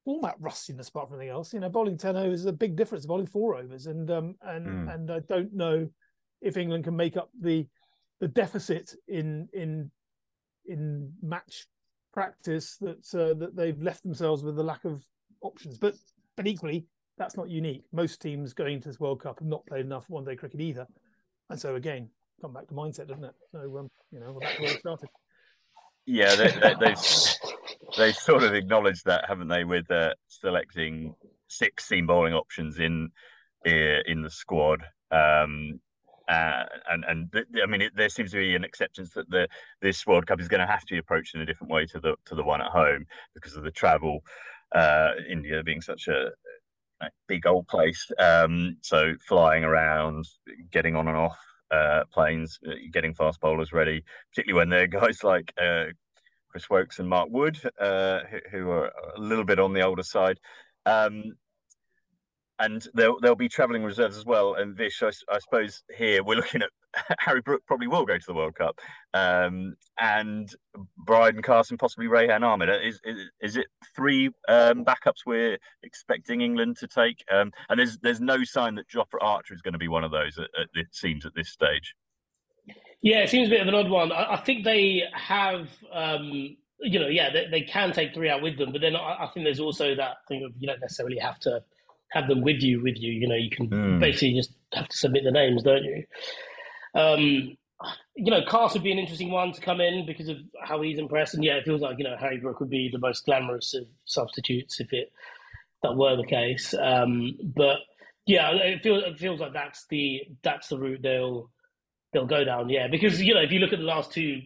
[0.05, 1.53] format rustiness apart from anything else.
[1.53, 4.35] You know, bowling ten overs is a big difference to bowling four overs, and um,
[4.41, 4.93] and mm.
[4.93, 5.89] and I don't know
[6.41, 7.67] if England can make up the
[8.21, 9.91] the deficit in in
[10.65, 11.67] in match
[12.13, 15.03] practice that uh, that they've left themselves with the lack of
[15.41, 15.77] options.
[15.77, 15.95] But
[16.37, 16.85] but equally,
[17.17, 17.83] that's not unique.
[17.91, 20.87] Most teams going to this World Cup have not played enough one day cricket either,
[21.49, 22.09] and so again,
[22.41, 23.35] come back to mindset, doesn't it?
[23.51, 25.09] So um, you know, back to where it started.
[26.07, 26.99] Yeah, they, they, they've
[27.97, 31.15] they sort of acknowledged that, haven't they, with uh, selecting
[31.47, 33.11] six seam bowling options in
[33.65, 34.83] in the squad.
[35.11, 35.79] Um,
[36.27, 39.47] uh, and and th- I mean, it, there seems to be an acceptance that the
[39.81, 41.99] this World Cup is going to have to be approached in a different way to
[41.99, 44.21] the to the one at home because of the travel.
[44.73, 46.31] Uh, India being such a,
[47.01, 50.25] a big old place, um, so flying around,
[50.71, 51.37] getting on and off
[51.71, 55.85] uh, planes, uh, getting fast bowlers ready, particularly when they're guys like uh,
[56.55, 60.03] Chris Woakes and Mark Wood, uh, who, who, are a little bit on the older
[60.03, 60.39] side.
[60.85, 61.33] Um,
[62.59, 64.53] and they'll they'll be travelling reserves as well.
[64.53, 66.69] And Vish, I, I, suppose here we're looking at
[67.19, 68.79] Harry Brook probably will go to the World Cup,
[69.13, 70.47] um, and
[70.95, 72.69] Brydon Carson possibly Rehan Ahmed.
[72.69, 77.21] Is, is, is it three um, backups we're expecting England to take?
[77.29, 80.11] Um, and there's there's no sign that Jofra Archer is going to be one of
[80.11, 80.39] those.
[80.73, 81.95] It seems at this stage.
[83.05, 84.11] Yeah, it seems a bit of an odd one.
[84.11, 88.41] I, I think they have, um, you know, yeah, they, they, can take three out
[88.41, 91.19] with them, but then I, I, think there's also that thing of you don't necessarily
[91.19, 91.61] have to
[92.13, 92.81] have them with you.
[92.81, 93.99] With you, you know, you can mm.
[93.99, 96.03] basically just have to submit the names, don't you?
[96.95, 97.55] Um,
[98.15, 100.97] you know, Carse would be an interesting one to come in because of how he's
[100.97, 101.35] impressed.
[101.35, 103.85] And yeah, it feels like, you know, Harry Brook would be the most glamorous of
[104.05, 105.11] substitutes if it
[105.83, 106.73] that were the case.
[106.73, 107.77] Um, but
[108.25, 111.51] yeah, it feels it feels like that's the that's the route they'll
[112.15, 112.69] they'll go down.
[112.69, 114.41] Yeah, because you know, if you look at the last two,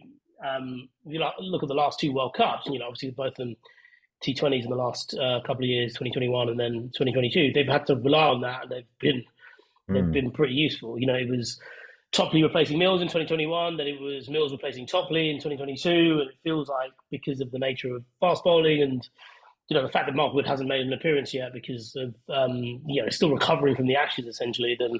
[0.46, 3.36] um, if you look at the last two World Cups, you know, obviously both of
[3.36, 3.56] them
[4.24, 7.94] T20s in the last uh, couple of years, 2021 and then 2022, they've had to
[7.94, 9.24] rely on that, and they've been
[9.88, 10.12] they've mm.
[10.12, 10.98] been pretty useful.
[10.98, 11.58] You know, it was
[12.12, 15.90] Topley replacing Mills in 2021, then it was Mills replacing Topley in 2022,
[16.20, 19.08] and it feels like because of the nature of fast bowling and
[19.68, 22.82] you know the fact that Mark Wood hasn't made an appearance yet because of um,
[22.86, 24.98] you know still recovering from the Ashes essentially, then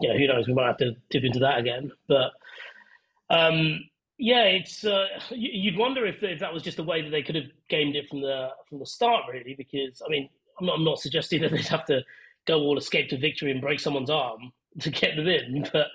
[0.00, 1.92] you know who knows we might have to dip into that again.
[2.08, 2.32] But
[3.30, 3.80] um,
[4.18, 7.34] yeah, it's uh, you'd wonder if, if that was just the way that they could
[7.34, 9.54] have gamed it from the from the start, really.
[9.54, 10.28] Because I mean,
[10.58, 12.02] I'm not, I'm not suggesting that they'd have to
[12.46, 15.88] go all escape to victory and break someone's arm to get them in, but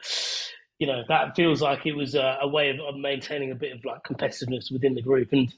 [0.79, 3.75] you know that feels like it was a, a way of, of, maintaining a bit
[3.75, 5.53] of like competitiveness within the group and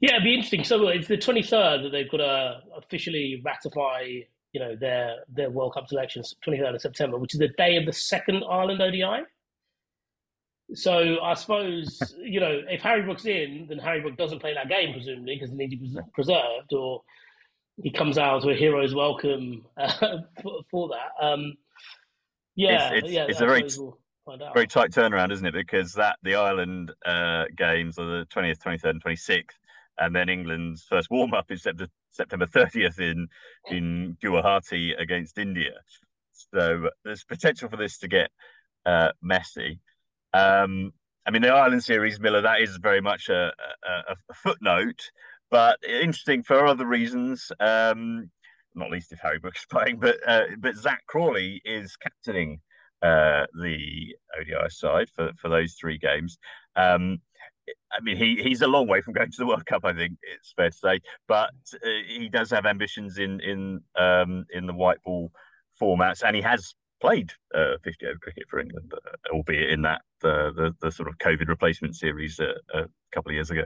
[0.00, 4.20] yeah it'd be interesting so it's the 23rd that they've got to officially ratify
[4.52, 7.86] you know their their world cup selections 23rd of september which is the day of
[7.86, 9.02] the second ireland odi
[10.74, 14.68] so i suppose you know if harry brook's in then harry brook doesn't play that
[14.68, 17.02] game presumably because it needs to be preserved or
[17.82, 21.24] he comes out to a hero's welcome uh, for, for, that.
[21.24, 21.54] Um,
[22.54, 23.98] yeah it's, it's, yeah it's a very we'll
[24.54, 25.54] very tight turnaround, isn't it?
[25.54, 29.58] Because that the Ireland uh, games are the twentieth, twenty third, and twenty sixth,
[29.98, 33.28] and then England's first warm up is September thirtieth in
[33.70, 35.72] in Guwahati against India.
[36.32, 38.30] So there's potential for this to get
[38.84, 39.80] uh, messy.
[40.34, 40.92] Um,
[41.26, 43.52] I mean, the Ireland series, Miller, that is very much a,
[43.86, 45.10] a, a footnote,
[45.50, 47.52] but interesting for other reasons.
[47.60, 48.30] Um,
[48.74, 52.60] not least if Harry Brook's is playing, but uh, but Zak Crawley is captaining
[53.02, 56.38] uh, the ODI side for, for those three games.
[56.76, 57.20] Um,
[57.92, 59.84] I mean, he, he's a long way from going to the World Cup.
[59.84, 64.46] I think it's fair to say, but uh, he does have ambitions in in um,
[64.50, 65.30] in the white ball
[65.80, 70.02] formats, and he has played uh, 50 over cricket for England, uh, albeit in that
[70.20, 73.64] the, the, sort of COVID replacement series uh, a couple of years ago.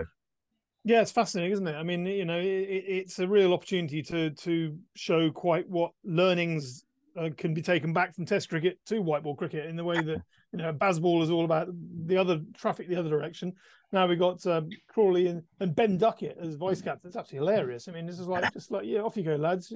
[0.84, 1.74] Yeah, it's fascinating, isn't it?
[1.74, 6.84] I mean, you know, it, it's a real opportunity to to show quite what learnings
[7.18, 10.00] uh, can be taken back from Test cricket to white ball cricket in the way
[10.00, 11.68] that you know Bazball is all about
[12.06, 13.52] the other traffic the other direction.
[13.92, 17.08] Now we got um, Crawley and, and Ben Duckett as vice captain.
[17.08, 17.88] It's absolutely hilarious.
[17.88, 19.72] I mean, this is like just like yeah, off you go, lads.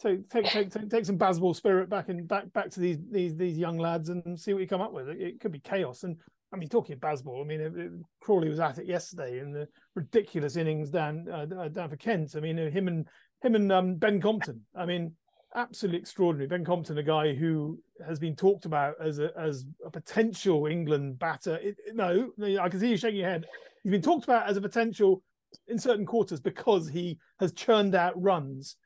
[0.00, 3.36] Take, take take take take some Bazball spirit back and back back to these these
[3.36, 5.08] these young lads and see what you come up with.
[5.08, 6.02] It, it could be chaos.
[6.02, 6.16] And
[6.52, 9.68] I mean, talking Bazball, I mean, it, it, Crawley was at it yesterday in the
[9.94, 12.34] ridiculous innings down uh, down for Kent.
[12.36, 13.08] I mean, him and
[13.40, 14.62] him and um, Ben Compton.
[14.74, 15.12] I mean
[15.54, 16.46] absolutely extraordinary.
[16.48, 21.18] Ben Compton, a guy who has been talked about as a as a potential England
[21.18, 21.56] batter.
[21.56, 22.30] It, no,
[22.60, 23.46] I can see you shaking your head.
[23.82, 25.22] He's been talked about as a potential
[25.68, 28.76] in certain quarters because he has churned out runs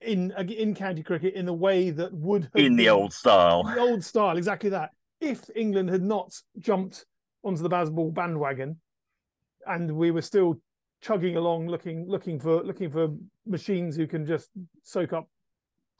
[0.00, 3.64] in in county cricket in a way that would in the old style.
[3.64, 4.90] The old style, exactly that.
[5.20, 7.04] If England had not jumped
[7.44, 8.80] onto the Bazball bandwagon,
[9.66, 10.60] and we were still
[11.02, 13.08] chugging along, looking looking for looking for
[13.46, 14.50] machines who can just
[14.82, 15.28] soak up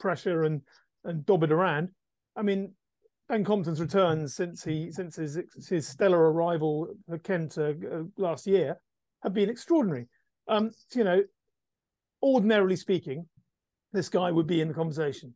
[0.01, 0.61] pressure and
[1.05, 1.89] and dob it around.
[2.35, 2.73] I mean,
[3.29, 5.39] Ben Compton's returns since he since his
[5.69, 8.77] his stellar arrival at Kent uh, uh, last year
[9.23, 10.07] have been extraordinary.
[10.49, 11.23] Um, you know,
[12.21, 13.27] ordinarily speaking,
[13.93, 15.33] this guy would be in the conversation,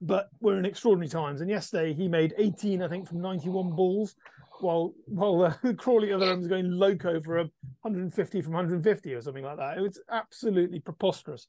[0.00, 1.40] but we're in extraordinary times.
[1.40, 4.14] And yesterday he made 18, I think, from 91 balls,
[4.60, 7.44] while while uh, Crawley other end was going loco for a
[7.80, 9.78] 150 from 150 or something like that.
[9.78, 11.46] It was absolutely preposterous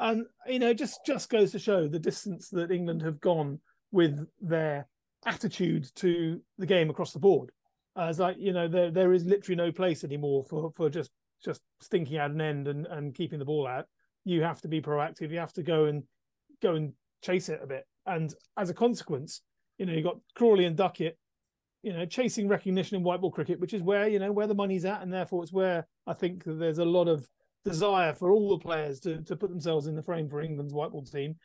[0.00, 3.60] and you know just just goes to show the distance that England have gone
[3.92, 4.86] with their
[5.26, 7.50] attitude to the game across the board.
[7.96, 11.10] Uh, as like you know, there there is literally no place anymore for for just
[11.44, 13.86] just stinking out an end and and keeping the ball out.
[14.24, 15.30] You have to be proactive.
[15.30, 16.04] You have to go and
[16.62, 16.92] go and
[17.22, 17.86] chase it a bit.
[18.06, 19.42] And as a consequence,
[19.78, 21.18] you know, you got Crawley and Duckett,
[21.82, 24.54] you know, chasing recognition in white ball cricket, which is where you know where the
[24.54, 27.26] money's at, and therefore it's where I think there's a lot of
[27.64, 30.90] desire for all the players to, to put themselves in the frame for England's white
[30.90, 31.36] ball team.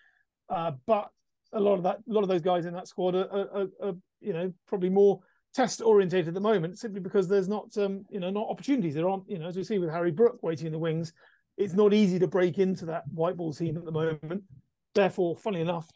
[0.50, 1.10] Uh, but
[1.54, 3.94] a lot of that, a lot of those guys in that squad are, are, are
[4.22, 5.20] you know, probably more
[5.54, 8.94] test orientated at the moment, simply because there's not, um, you know, not opportunities.
[8.94, 11.14] There aren't, you know, as we see with Harry Brook waiting in the wings,
[11.58, 14.44] it's not easy to break into that white ball team at the moment.
[14.94, 15.88] Therefore, funny enough,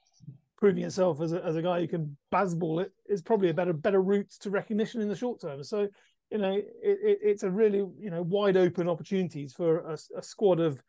[0.58, 3.74] proving yourself as a, as a guy who can bazball it is probably a better
[3.74, 5.64] better route to recognition in the short term.
[5.64, 5.88] So
[6.32, 10.22] you know, it, it, it's a really you know wide open opportunities for a, a,
[10.22, 10.82] squad of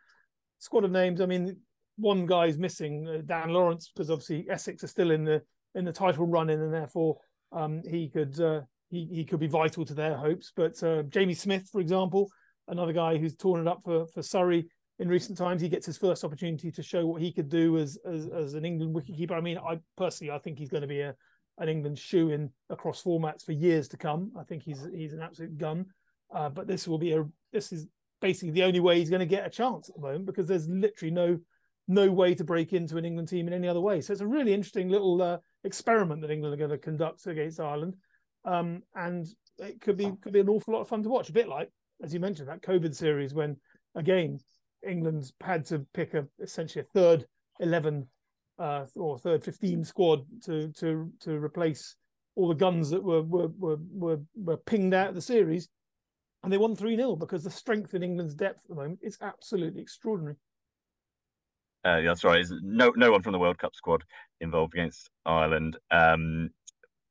[0.58, 1.20] squad of names.
[1.20, 1.56] I mean,
[1.96, 5.42] one guy's missing, uh, Dan Lawrence, because obviously Essex are still in the
[5.74, 7.18] in the title running, and therefore
[7.52, 8.60] um, he could uh,
[8.90, 10.52] he, he could be vital to their hopes.
[10.54, 12.30] But uh, Jamie Smith, for example,
[12.68, 14.68] another guy who's torn it up for, for Surrey
[14.98, 17.98] in recent times, he gets his first opportunity to show what he could do as
[18.04, 19.32] as, as an England wicketkeeper.
[19.32, 21.14] I mean, I personally I think he's going to be a
[21.60, 24.32] an England shoe in across formats for years to come.
[24.36, 25.86] I think he's he's an absolute gun.
[26.34, 27.86] Uh, but this will be a this is
[28.20, 30.68] basically the only way he's going to get a chance at the moment because there's
[30.68, 31.38] literally no
[31.88, 34.00] no way to break into an England team in any other way.
[34.00, 37.60] So it's a really interesting little uh, experiment that England are going to conduct against
[37.60, 37.96] Ireland,
[38.44, 39.26] um, and
[39.58, 41.28] it could be could be an awful lot of fun to watch.
[41.28, 41.70] A bit like,
[42.02, 43.56] as you mentioned, that COVID series when
[43.94, 44.38] again
[44.86, 47.26] England's had to pick a essentially a third
[47.58, 48.06] eleven
[48.60, 51.96] uh, or third fifteen squad to to to replace
[52.36, 55.68] all the guns that were were were were, were pinged out of the series
[56.42, 59.18] and they won 3 0 because the strength in England's depth at the moment is
[59.20, 60.36] absolutely extraordinary.
[61.84, 62.44] Uh, yeah, that's right.
[62.62, 64.04] No, no one from the World Cup squad
[64.40, 65.78] involved against Ireland.
[65.90, 66.50] Um,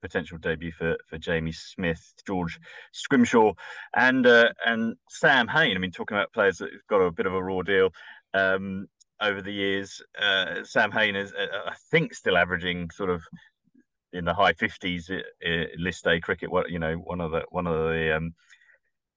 [0.02, 2.60] potential debut for for Jamie Smith, George
[2.92, 3.54] Scrimshaw,
[3.96, 5.76] and uh, and Sam Hain.
[5.76, 7.90] I mean, talking about players that have got a bit of a raw deal
[8.34, 8.88] um,
[9.22, 10.02] over the years.
[10.20, 13.24] Uh, Sam Hain is, uh, I think, still averaging sort of
[14.14, 16.52] in the high fifties uh, list A cricket.
[16.52, 18.34] What you know, one of the one of the um,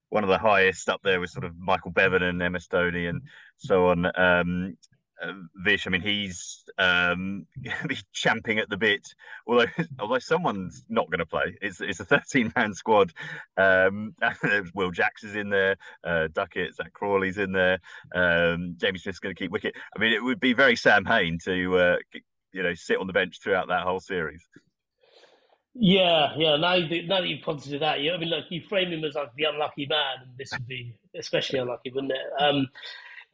[0.09, 3.21] one of the highest up there was sort of Michael Bevan and Emma Stoney and
[3.57, 4.05] so on.
[4.15, 4.92] Um, uh,
[5.55, 7.45] Vish, I mean, he's um,
[8.13, 9.07] champing at the bit.
[9.47, 9.67] Although,
[9.99, 13.13] although someone's not going to play, it's it's a 13 man squad.
[13.57, 14.15] Um,
[14.75, 17.79] Will Jacks is in there, uh, Duckett, Zak Crawley's in there.
[18.13, 19.75] Um, Jamie Smith's going to keep wicket.
[19.95, 21.97] I mean, it would be very Sam Hain to uh,
[22.51, 24.47] you know sit on the bench throughout that whole series.
[25.75, 26.55] Yeah, yeah.
[26.57, 29.33] Now, now that you've posited that, you, I mean, look, you frame him as like
[29.35, 32.19] the unlucky man, and this would be especially unlucky, wouldn't it?
[32.39, 32.67] Um,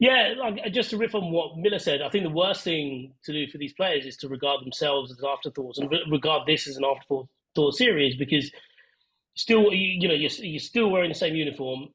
[0.00, 3.14] yeah, like uh, just to riff on what Miller said, I think the worst thing
[3.24, 6.66] to do for these players is to regard themselves as afterthoughts and re- regard this
[6.68, 7.28] as an afterthought
[7.74, 8.50] series because
[9.34, 11.88] still, you, you know, you're, you're still wearing the same uniform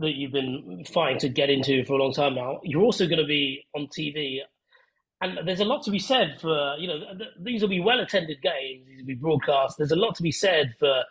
[0.00, 2.60] that you've been fighting to get into for a long time now.
[2.64, 4.40] You're also going to be on TV
[5.20, 7.00] and there's a lot to be said for you know
[7.40, 8.86] these will be well attended games.
[8.86, 9.78] These will be broadcast.
[9.78, 11.04] There's a lot to be said for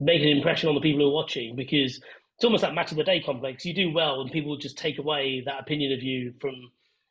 [0.00, 2.00] making an impression on the people who are watching because
[2.40, 3.66] it's almost that match of the day complex.
[3.66, 6.54] You do well and people just take away that opinion of you from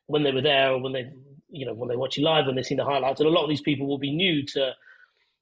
[0.08, 1.08] when they were there or when they
[1.48, 3.20] you know when they watch you live when they've seen the highlights.
[3.20, 4.72] And a lot of these people will be new to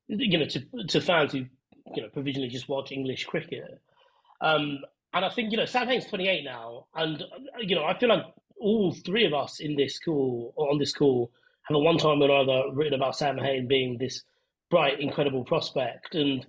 [0.09, 1.47] you know to, to fans who
[1.95, 3.81] you know provisionally just watch english cricket.
[4.43, 4.81] Um,
[5.15, 7.25] and i think you know sam hain's 28 now and
[7.61, 8.23] you know i feel like
[8.61, 11.31] all three of us in this call on this call
[11.69, 14.23] have at one time or another written about Sam Hain being this
[14.71, 16.47] bright, incredible prospect, and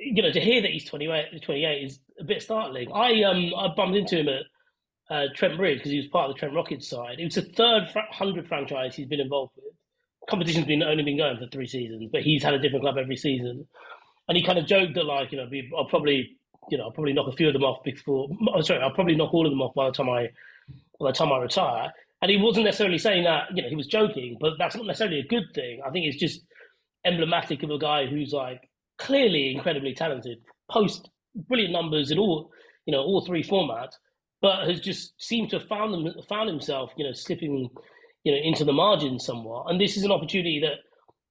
[0.00, 2.90] you know to hear that he's 28, 28 is a bit startling.
[2.92, 4.42] I um I bumped into him at
[5.10, 7.18] uh, Trent Bridge because he was part of the Trent Rockets side.
[7.18, 9.74] It was the third hundred franchise he's been involved with.
[10.28, 13.16] Competition's been only been going for three seasons, but he's had a different club every
[13.16, 13.66] season.
[14.28, 16.38] And he kind of joked that like you know I'll probably
[16.70, 18.28] you know I'll probably knock a few of them off before.
[18.54, 20.28] Oh, sorry, I'll probably knock all of them off by the time I
[21.00, 21.92] by the time I retire.
[22.22, 25.18] And he wasn't necessarily saying that, you know, he was joking, but that's not necessarily
[25.18, 25.80] a good thing.
[25.86, 26.40] I think it's just
[27.04, 28.62] emblematic of a guy who's like
[28.96, 30.38] clearly incredibly talented,
[30.70, 32.50] post brilliant numbers in all,
[32.86, 33.94] you know, all three formats,
[34.40, 37.68] but has just seemed to have found them, found himself, you know, slipping,
[38.24, 39.66] you know, into the margins somewhat.
[39.68, 40.78] And this is an opportunity that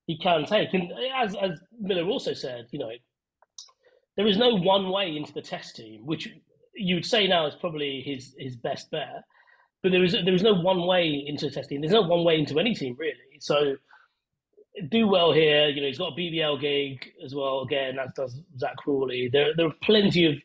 [0.05, 0.73] he can take.
[0.73, 2.91] And as as Miller also said, you know,
[4.17, 6.29] there is no one way into the test team, which
[6.75, 9.23] you would say now is probably his his best bet
[9.83, 11.81] but there is there is no one way into testing.
[11.81, 13.37] There's no one way into any team really.
[13.39, 13.75] So
[14.89, 15.67] do well here.
[15.67, 17.61] You know, he's got a BBL gig as well.
[17.61, 19.29] Again, that does Zak Crawley.
[19.31, 20.35] There there are plenty of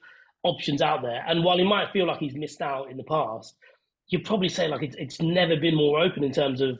[0.43, 1.24] options out there.
[1.26, 3.57] And while he might feel like he's missed out in the past,
[4.09, 6.79] you'd probably say like it's it's never been more open in terms of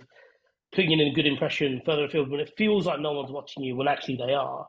[0.75, 2.31] putting in a good impression further afield.
[2.31, 4.67] When it feels like no one's watching you, when actually they are,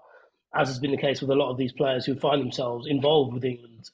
[0.55, 3.33] as has been the case with a lot of these players who find themselves involved
[3.33, 3.89] with England.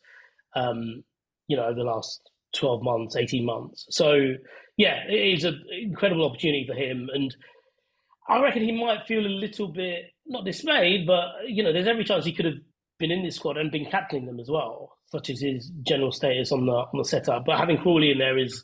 [0.55, 1.03] Um,
[1.47, 2.21] you know, over the last
[2.55, 3.85] 12 months, 18 months.
[3.89, 4.33] So,
[4.77, 7.09] yeah, it is an incredible opportunity for him.
[7.13, 7.35] And
[8.27, 12.03] I reckon he might feel a little bit, not dismayed, but, you know, there's every
[12.03, 12.55] chance he could have
[12.97, 16.51] been in this squad and been captaining them as well, such as his general status
[16.51, 17.45] on the on the setup.
[17.45, 18.63] But having Crawley in there is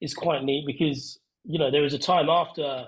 [0.00, 2.86] is quite neat because, you know, there was a time after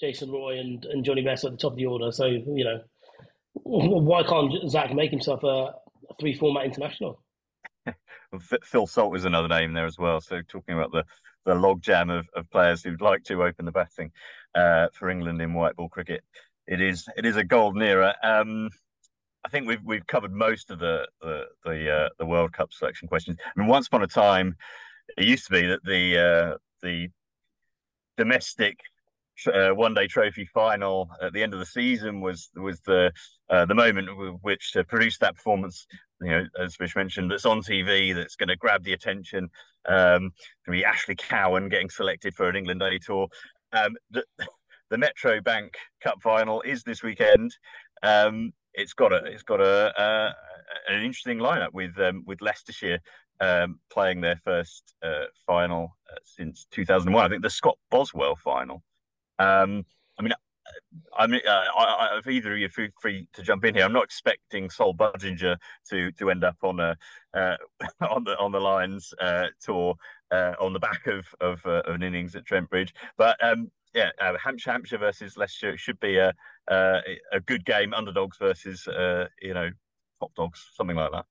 [0.00, 2.10] Jason Roy and, and Jonny Bairstow at the top of the order.
[2.12, 2.80] So, you know,
[3.54, 7.22] why can't Zak make himself a, a three format international?
[8.64, 10.20] Phil Salt is another name there as well.
[10.20, 11.04] So talking about the
[11.44, 14.12] the logjam of, of players who'd like to open the batting
[14.54, 16.22] uh, for England in white ball cricket,
[16.66, 18.14] it is it is a golden era.
[18.22, 18.70] Um,
[19.44, 23.08] I think we've we've covered most of the the the, uh, the World Cup selection
[23.08, 23.36] questions.
[23.44, 24.56] I mean, once upon a time,
[25.16, 27.08] it used to be that the uh, the
[28.16, 28.78] domestic
[29.52, 33.12] uh, one day trophy final at the end of the season was was the
[33.50, 34.08] uh, the moment
[34.42, 35.86] which to produce that performance.
[36.20, 39.50] You know, as Vish mentioned, that's on TV, that's going to grab the attention.
[39.88, 40.32] Um,
[40.64, 43.26] to be Ashley Cowan getting selected for an England A tour.
[43.72, 44.24] Um, the,
[44.90, 47.56] the Metro Bank Cup final is this weekend.
[48.02, 50.34] Um, it's got a it's got a, a
[50.88, 53.00] an interesting lineup with um, with Leicestershire
[53.40, 57.24] um, playing their first uh, final uh, since 2001.
[57.24, 58.82] I think the Scott Boswell final.
[59.42, 59.84] Um,
[60.18, 60.32] I mean,
[61.16, 63.84] I mean, uh, I, I, if either of you feel free to jump in here,
[63.84, 65.56] I'm not expecting Sol Budinger
[65.90, 66.96] to to end up on a
[67.34, 67.56] uh,
[68.10, 69.94] on the on the Lions uh, tour
[70.30, 73.70] uh, on the back of of, uh, of, an innings at Trent Bridge, but um,
[73.94, 76.32] yeah, uh, Hampshire Hampshire versus Leicester should be a
[76.68, 77.94] a good game.
[77.94, 78.86] Underdogs versus
[79.40, 79.70] you know
[80.20, 81.26] top dogs, something like that.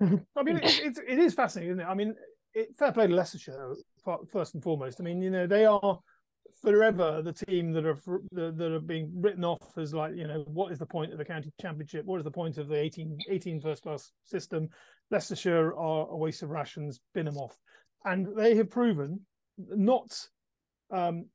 [0.36, 1.88] I mean, it's, it's it is fascinating, isn't it?
[1.88, 2.14] I mean,
[2.54, 3.74] it, fair play to Leicestershire
[4.30, 5.00] first and foremost.
[5.00, 5.98] I mean, you know, they are
[6.62, 7.98] forever the team that are
[8.32, 11.24] that are being written off as like you know what is the point of the
[11.24, 12.04] county championship?
[12.04, 14.68] What is the point of the 18, 18 first class system?
[15.10, 17.56] Leicestershire are a waste of rations bin them off.
[18.04, 19.20] And they have proven
[19.58, 20.18] not
[20.90, 21.26] um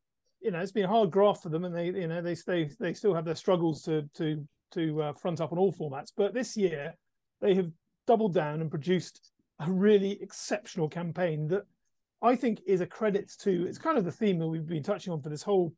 [0.42, 2.70] you know it's been a hard graft for them and they you know they stay
[2.80, 6.12] they still have their struggles to to to uh, front up on all formats.
[6.16, 6.96] But this year
[7.42, 7.70] they have
[8.08, 11.64] doubled down and produced a really exceptional campaign that
[12.24, 13.68] I think is a credit to.
[13.68, 15.74] It's kind of the theme that we've been touching on for this whole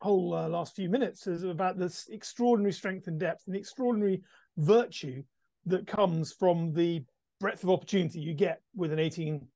[0.00, 4.20] whole uh, last few minutes is about this extraordinary strength and depth and the extraordinary
[4.56, 5.22] virtue
[5.66, 7.04] that comes from the
[7.38, 9.46] breadth of opportunity you get with an 18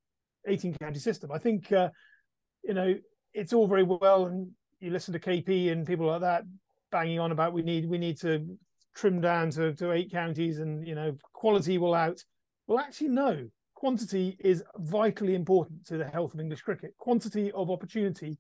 [0.49, 1.31] 18 county system.
[1.33, 1.91] I think uh,
[2.64, 2.95] you know
[3.33, 4.51] it's all very well, and
[4.81, 6.43] you listen to KP and people like that
[6.91, 8.59] banging on about we need we need to
[8.97, 12.20] trim down to, to eight counties and you know quality will out.
[12.66, 16.95] Well, actually, no quantity is vitally important to the health of English cricket.
[16.99, 18.37] Quantity of opportunity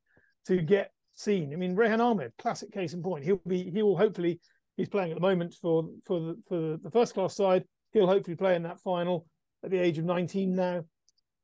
[0.46, 1.52] to get seen.
[1.52, 3.24] I mean, Rehan Ahmed, classic case in point.
[3.24, 4.40] He'll be he will hopefully
[4.76, 7.64] he's playing at the moment for for the, for the first class side.
[7.92, 9.26] He'll hopefully play in that final
[9.62, 10.84] at the age of 19 now.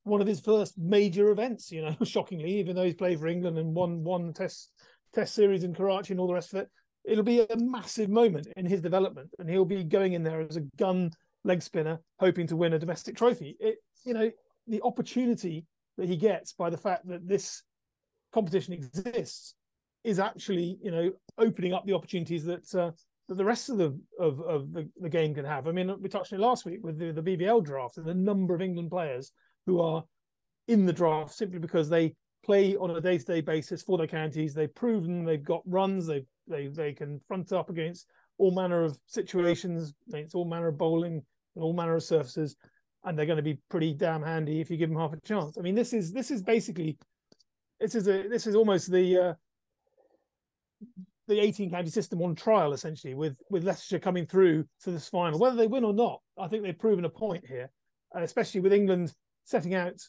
[0.04, 3.58] One of his first major events, you know, shockingly, even though he's played for England
[3.58, 4.70] and won one test
[5.12, 6.68] test series in Karachi and all the rest of it.
[7.04, 10.56] It'll be a massive moment in his development, and he'll be going in there as
[10.56, 11.10] a gun
[11.44, 13.56] leg spinner, hoping to win a domestic trophy.
[13.60, 14.30] It, you know,
[14.66, 15.66] the opportunity
[15.98, 17.62] that he gets by the fact that this
[18.32, 19.54] competition exists
[20.04, 22.90] is actually, you know, opening up the opportunities that uh,
[23.28, 25.68] that the rest of the of, of the, the game can have.
[25.68, 28.14] I mean, we touched on it last week with the, the BBL draft and the
[28.14, 29.32] number of England players
[29.66, 30.04] who are
[30.68, 32.14] in the draft simply because they
[32.44, 34.54] play on a day-to-day basis for their counties.
[34.54, 36.06] They've proven they've got runs.
[36.06, 38.06] They they they can front up against
[38.38, 39.94] all manner of situations.
[40.12, 41.22] It's all manner of bowling,
[41.56, 42.56] all manner of surfaces,
[43.04, 45.58] and they're going to be pretty damn handy if you give them half a chance.
[45.58, 46.98] I mean, this is this is basically
[47.80, 49.34] this is a this is almost the uh,
[51.28, 55.38] the 18 county system on trial essentially with with Leicestershire coming through to this final.
[55.38, 57.70] Whether they win or not I think they've proven a point here
[58.14, 59.12] and especially with England
[59.44, 60.00] setting out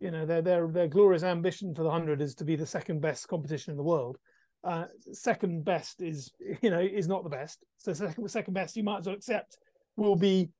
[0.00, 3.00] you know their their their glorious ambition for the 100 is to be the second
[3.00, 4.18] best competition in the world.
[4.64, 6.32] Uh, second best is
[6.62, 7.64] you know is not the best.
[7.78, 9.58] So second, second best you might as well accept
[9.96, 10.50] will be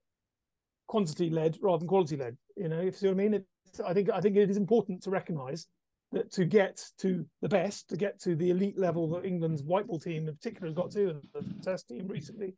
[0.86, 2.36] quantity led rather than quality led.
[2.56, 3.34] You know, if you see what I mean.
[3.34, 5.66] It's, I think I think it is important to recognise
[6.12, 9.86] that to get to the best, to get to the elite level that England's white
[9.86, 12.54] ball team in particular has got to, and the test team recently,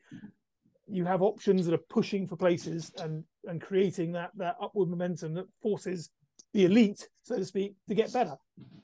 [0.87, 5.35] you have options that are pushing for places and and creating that that upward momentum
[5.35, 6.11] that forces
[6.53, 8.37] the elite, so to speak, to get better.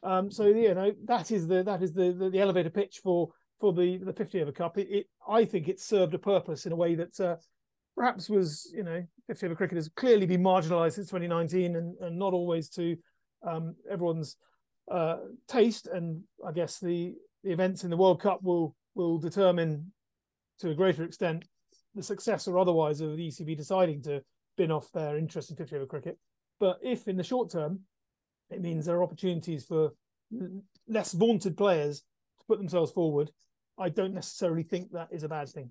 [0.03, 3.31] Um, so you know that is the that is the the, the elevator pitch for
[3.59, 4.79] for the the 50 over cup.
[4.79, 7.37] It, it, I think it served a purpose in a way that uh,
[7.97, 12.19] perhaps was, you know, 50 over cricket has clearly been marginalised since 2019 and, and
[12.19, 12.97] not always to
[13.47, 14.37] um, everyone's
[14.91, 15.19] uh,
[15.49, 15.87] taste.
[15.87, 17.15] And I guess the,
[17.45, 19.93] the events in the World Cup will will determine
[20.59, 21.45] to a greater extent
[21.95, 24.23] the success or otherwise of the ECB deciding to
[24.57, 26.19] bin off their interest in 50 over cricket.
[26.59, 27.81] But if in the short term
[28.51, 29.93] it means there are opportunities for
[30.89, 33.31] less vaunted players to put themselves forward,
[33.79, 35.71] I don't necessarily think that is a bad thing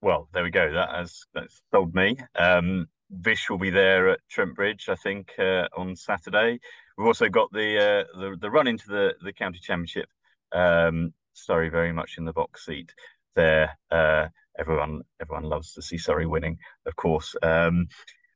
[0.00, 0.72] well, there we go.
[0.72, 2.16] That has that's told me.
[2.36, 6.60] Um, Vish will be there at Trent Bridge, I think, uh, on Saturday.
[6.96, 10.08] We've also got the uh, the, the run into the the county championship.
[10.52, 12.92] Um, Surrey very much in the box seat
[13.34, 13.78] there.
[13.90, 14.28] Uh,
[14.58, 17.34] everyone everyone loves to see Surrey winning, of course.
[17.42, 17.88] Um,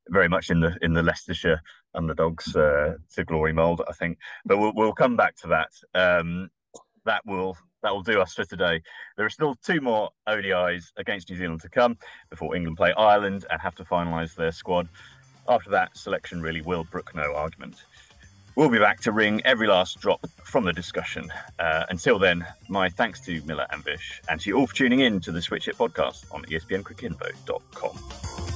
[0.08, 1.60] very much in the in the Leicestershire
[1.94, 4.18] underdogs uh, to glory mould, I think.
[4.44, 5.70] But we'll we'll come back to that.
[5.94, 6.50] Um,
[7.04, 8.80] that will that will do us for today.
[9.16, 11.98] There are still two more ODIs against New Zealand to come
[12.30, 14.88] before England play Ireland and have to finalise their squad.
[15.48, 17.82] After that, selection really will brook no argument.
[18.54, 21.32] We'll be back to wring every last drop from the discussion.
[21.58, 25.00] Uh, until then, my thanks to Miller and Vish, and to you all for tuning
[25.00, 28.51] in to the Switch Hit podcast on ESPNcricinfo.com.